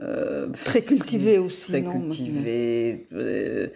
Euh, 0.00 0.48
très 0.64 0.82
cultivé 0.82 1.38
aussi. 1.38 1.72
Très 1.72 1.82
cultivé. 1.82 3.06
Euh, 3.12 3.68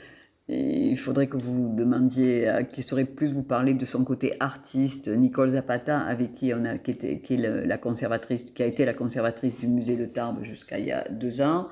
il 0.48 0.96
faudrait 0.96 1.28
que 1.28 1.36
vous 1.36 1.74
demandiez 1.74 2.48
à 2.48 2.62
qui 2.64 2.82
saurait 2.82 3.04
plus 3.04 3.32
vous 3.32 3.42
parler 3.42 3.74
de 3.74 3.84
son 3.84 4.04
côté 4.04 4.34
artiste, 4.40 5.08
Nicole 5.08 5.50
Zapata, 5.50 6.00
avec 6.00 6.34
qui 6.34 6.52
on 6.52 6.64
a, 6.64 6.78
qui, 6.78 6.90
était, 6.90 7.20
qui 7.20 7.34
est 7.34 7.66
la 7.66 7.78
conservatrice, 7.78 8.44
qui 8.54 8.62
a 8.62 8.66
été 8.66 8.84
la 8.84 8.92
conservatrice 8.92 9.58
du 9.58 9.68
musée 9.68 9.96
de 9.96 10.04
Tarbes 10.04 10.42
jusqu'à 10.42 10.78
il 10.78 10.86
y 10.86 10.92
a 10.92 11.08
deux 11.08 11.40
ans, 11.40 11.68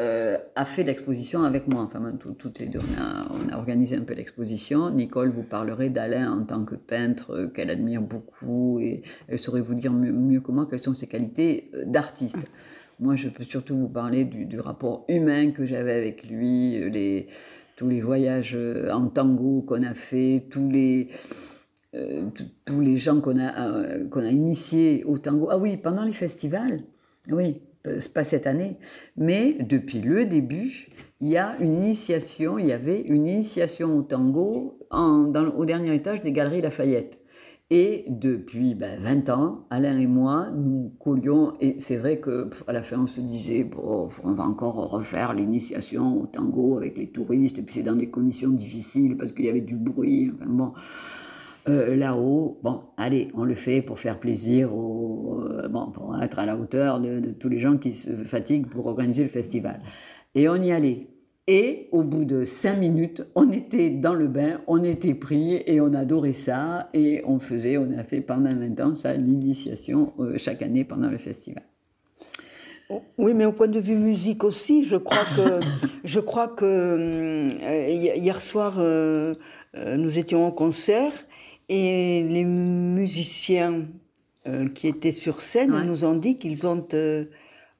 euh, 0.00 0.36
a 0.56 0.64
fait 0.64 0.82
l'exposition 0.82 1.42
avec 1.44 1.68
moi. 1.68 1.82
Enfin, 1.82 2.12
toutes 2.38 2.58
les 2.58 2.66
deux, 2.66 2.80
on 2.80 3.02
a, 3.02 3.28
on 3.30 3.52
a 3.52 3.56
organisé 3.56 3.96
un 3.96 4.02
peu 4.02 4.14
l'exposition. 4.14 4.90
Nicole 4.90 5.30
vous 5.30 5.42
parlerait 5.42 5.88
d'Alain 5.88 6.30
en 6.30 6.44
tant 6.44 6.64
que 6.64 6.74
peintre 6.74 7.50
qu'elle 7.54 7.70
admire 7.70 8.02
beaucoup 8.02 8.78
et 8.80 9.02
elle 9.28 9.38
saurait 9.38 9.60
vous 9.60 9.74
dire 9.74 9.92
mieux, 9.92 10.12
mieux 10.12 10.40
que 10.40 10.52
moi 10.52 10.66
quelles 10.68 10.82
sont 10.82 10.94
ses 10.94 11.06
qualités 11.06 11.70
d'artiste. 11.86 12.36
Moi, 13.00 13.14
je 13.14 13.28
peux 13.28 13.44
surtout 13.44 13.76
vous 13.76 13.88
parler 13.88 14.24
du, 14.24 14.58
rapport 14.58 15.04
humain 15.08 15.52
que 15.52 15.64
j'avais 15.66 15.92
avec 15.92 16.28
lui, 16.28 16.76
euh, 16.76 17.20
tous 17.76 17.88
les 17.88 18.00
voyages 18.00 18.56
euh, 18.56 18.90
en 18.90 19.06
tango 19.06 19.62
qu'on 19.62 19.84
a 19.84 19.94
fait, 19.94 20.46
tous 20.50 20.68
les, 20.68 21.08
euh, 21.94 22.24
tous 22.64 22.80
les 22.80 22.98
gens 22.98 23.20
qu'on 23.20 23.38
a, 23.38 23.52
qu'on 24.10 24.22
a 24.22 24.30
initiés 24.30 25.04
au 25.04 25.16
tango. 25.18 25.48
Ah 25.48 25.58
oui, 25.58 25.76
pendant 25.76 26.02
les 26.02 26.12
festivals, 26.12 26.82
oui, 27.30 27.60
pas 28.14 28.24
cette 28.24 28.48
année, 28.48 28.78
mais 29.16 29.52
depuis 29.60 30.00
le 30.00 30.24
début, 30.24 30.88
il 31.20 31.28
y 31.28 31.36
a 31.36 31.56
une 31.60 31.74
initiation, 31.74 32.58
il 32.58 32.66
y 32.66 32.72
avait 32.72 33.02
une 33.02 33.28
initiation 33.28 33.96
au 33.96 34.02
tango 34.02 34.78
au 34.90 35.64
dernier 35.64 35.94
étage 35.94 36.22
des 36.22 36.32
Galeries 36.32 36.62
Lafayette. 36.62 37.18
Et 37.70 38.06
depuis 38.08 38.72
20 38.72 38.78
ben, 39.04 39.30
ans, 39.30 39.66
Alain 39.68 39.98
et 39.98 40.06
moi, 40.06 40.48
nous 40.50 40.90
collions, 40.98 41.52
et 41.60 41.78
c'est 41.80 41.98
vrai 41.98 42.18
qu'à 42.18 42.72
la 42.72 42.82
fin 42.82 43.02
on 43.02 43.06
se 43.06 43.20
disait, 43.20 43.64
bon, 43.64 44.08
on 44.24 44.32
va 44.32 44.44
encore 44.44 44.76
refaire 44.90 45.34
l'initiation 45.34 46.22
au 46.22 46.26
tango 46.26 46.78
avec 46.78 46.96
les 46.96 47.08
touristes, 47.08 47.58
et 47.58 47.62
puis 47.62 47.74
c'est 47.74 47.82
dans 47.82 47.94
des 47.96 48.08
conditions 48.08 48.48
difficiles 48.48 49.18
parce 49.18 49.32
qu'il 49.32 49.44
y 49.44 49.50
avait 49.50 49.60
du 49.60 49.76
bruit, 49.76 50.32
enfin 50.34 50.46
bon. 50.48 50.72
Euh, 51.68 51.94
là-haut, 51.94 52.58
bon, 52.62 52.80
allez, 52.96 53.28
on 53.34 53.44
le 53.44 53.54
fait 53.54 53.82
pour 53.82 53.98
faire 53.98 54.18
plaisir, 54.18 54.74
au, 54.74 55.42
euh, 55.42 55.68
bon, 55.68 55.90
pour 55.90 56.16
être 56.22 56.38
à 56.38 56.46
la 56.46 56.56
hauteur 56.56 57.00
de 57.00 57.32
tous 57.32 57.50
les 57.50 57.58
gens 57.58 57.76
qui 57.76 57.94
se 57.94 58.10
fatiguent 58.24 58.66
pour 58.66 58.86
organiser 58.86 59.22
le 59.22 59.28
festival. 59.28 59.82
Et 60.34 60.48
on 60.48 60.56
y 60.56 60.72
allait. 60.72 61.08
Et 61.50 61.88
au 61.92 62.02
bout 62.02 62.26
de 62.26 62.44
cinq 62.44 62.76
minutes, 62.76 63.22
on 63.34 63.50
était 63.50 63.88
dans 63.88 64.12
le 64.12 64.26
bain, 64.26 64.60
on 64.66 64.84
était 64.84 65.14
pris 65.14 65.62
et 65.64 65.80
on 65.80 65.94
adorait 65.94 66.34
ça. 66.34 66.90
Et 66.92 67.22
on 67.26 67.40
faisait, 67.40 67.78
on 67.78 67.90
a 67.98 68.04
fait 68.04 68.20
pendant 68.20 68.54
20 68.54 68.78
ans 68.80 68.94
ça, 68.94 69.14
l'initiation 69.14 70.12
euh, 70.20 70.36
chaque 70.36 70.60
année 70.60 70.84
pendant 70.84 71.08
le 71.08 71.16
festival. 71.16 71.62
Oui, 73.16 73.32
mais 73.32 73.46
au 73.46 73.52
point 73.52 73.68
de 73.68 73.80
vue 73.80 73.96
musique 73.96 74.44
aussi, 74.44 74.84
je 74.84 74.96
crois 74.98 75.24
que, 75.34 75.60
je 76.04 76.20
crois 76.20 76.48
que 76.48 76.66
euh, 76.66 78.12
hier 78.14 78.36
soir, 78.36 78.76
euh, 78.78 79.34
nous 79.74 80.18
étions 80.18 80.46
en 80.46 80.50
concert 80.50 81.12
et 81.70 82.26
les 82.28 82.44
musiciens 82.44 83.86
qui 84.74 84.88
étaient 84.88 85.12
sur 85.12 85.42
scène 85.42 85.84
nous 85.84 86.06
ont 86.06 86.14
dit 86.14 86.38
qu'ils 86.38 86.66
ont 86.66 86.86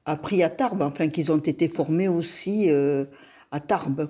appris 0.05 0.43
à 0.43 0.49
Tarbes, 0.49 0.83
enfin 0.83 1.07
qu'ils 1.07 1.31
ont 1.31 1.39
été 1.39 1.67
formés 1.67 2.07
aussi 2.07 2.69
à 3.51 3.59
Tarbes. 3.59 4.09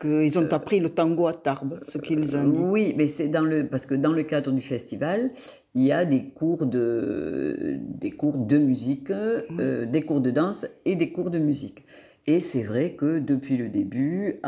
Qu'ils 0.00 0.38
ont 0.38 0.52
appris 0.52 0.80
le 0.80 0.88
tango 0.88 1.28
à 1.28 1.34
Tarbes, 1.34 1.80
ce 1.88 1.98
qu'ils 1.98 2.36
ont 2.36 2.48
dit. 2.48 2.60
Oui, 2.60 2.94
mais 2.96 3.06
c'est 3.06 3.28
dans 3.28 3.44
le 3.44 3.66
parce 3.68 3.86
que 3.86 3.94
dans 3.94 4.12
le 4.12 4.24
cadre 4.24 4.50
du 4.50 4.60
festival, 4.60 5.30
il 5.74 5.82
y 5.82 5.92
a 5.92 6.04
des 6.04 6.30
cours 6.30 6.66
de 6.66 7.78
des 7.78 8.10
cours 8.10 8.36
de 8.36 8.58
musique, 8.58 9.10
euh, 9.10 9.86
des 9.86 10.02
cours 10.02 10.20
de 10.20 10.32
danse 10.32 10.66
et 10.84 10.96
des 10.96 11.12
cours 11.12 11.30
de 11.30 11.38
musique. 11.38 11.84
Et 12.26 12.40
c'est 12.40 12.62
vrai 12.62 12.92
que 12.92 13.18
depuis 13.18 13.58
le 13.58 13.68
début, 13.68 14.40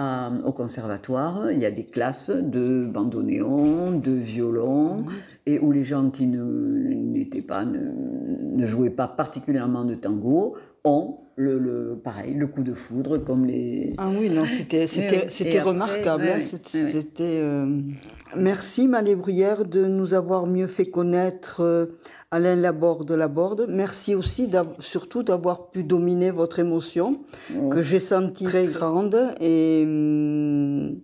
au 0.45 0.53
conservatoire, 0.53 1.51
il 1.53 1.59
y 1.59 1.67
a 1.67 1.71
des 1.71 1.85
classes 1.85 2.31
de 2.31 2.87
bandoneon, 2.87 3.99
de 3.99 4.13
violon, 4.13 5.05
et 5.57 5.59
où 5.59 5.73
les 5.73 5.85
gens 5.85 6.11
qui 6.11 6.27
n'étaient 6.27 7.43
pas, 7.43 7.65
ne, 7.65 7.79
ne, 8.57 8.67
jouaient 8.67 8.91
pas 8.91 9.09
particulièrement 9.09 9.85
de 9.85 9.95
tango 9.95 10.57
ont 10.85 11.19
le, 11.37 12.01
pareil, 12.03 12.35
le 12.35 12.47
coup 12.47 12.63
de 12.63 12.73
foudre 12.73 13.19
comme 13.19 13.45
les. 13.45 13.93
Ah 13.99 14.09
oui, 14.09 14.31
non, 14.31 14.47
c'était, 14.47 14.87
c'était, 14.87 15.61
remarquable. 15.61 16.25
Hein, 16.25 16.41
c'était, 16.41 17.41
euh, 17.43 17.81
Merci, 18.37 18.89
Mané 18.89 19.15
Bruyère, 19.15 19.67
de 19.67 19.85
nous 19.85 20.15
avoir 20.15 20.47
mieux 20.47 20.67
fait 20.67 20.87
connaître 20.87 21.61
euh, 21.61 21.87
Alain 22.31 22.57
Laborde 22.57 23.11
Laborde. 23.11 23.67
Merci 23.69 24.15
aussi, 24.15 24.51
surtout, 24.79 25.23
d'avoir 25.23 25.71
pu 25.71 25.85
dominer 25.85 26.31
votre 26.31 26.59
émotion, 26.59 27.21
que 27.71 27.83
j'ai 27.83 28.01
sentie 28.01 28.45
très 28.45 28.67
grande. 28.67 29.35
Et. 29.41 29.85
Hum, 29.87 31.01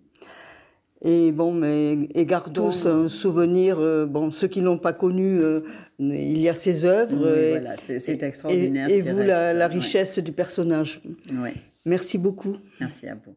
et 1.05 1.33
bon, 1.33 1.53
mais 1.53 2.09
et 2.15 2.27
tous 2.55 2.87
un 2.87 3.09
souvenir. 3.09 3.79
Euh, 3.81 4.07
bon, 4.07 4.31
ceux 4.31 4.49
qui 4.49 4.61
n'ont 4.61 4.79
pas 4.79 4.93
connu, 4.93 5.39
euh, 5.41 5.61
il 5.99 6.39
y 6.39 6.49
a 6.49 6.55
ses 6.55 6.85
œuvres. 6.85 7.17
voilà, 7.17 7.77
c'est 7.77 8.23
extraordinaire. 8.23 8.89
Et, 8.89 9.03
vous, 9.03 9.19
la, 9.19 9.53
la, 9.53 9.67
richesse 9.67 10.19
du 10.19 10.33
personnage. 10.33 11.03
Merci 11.85 12.19
beaucoup. 12.19 12.57
Merci 12.81 13.09
à 13.09 13.15
vous. 13.15 13.35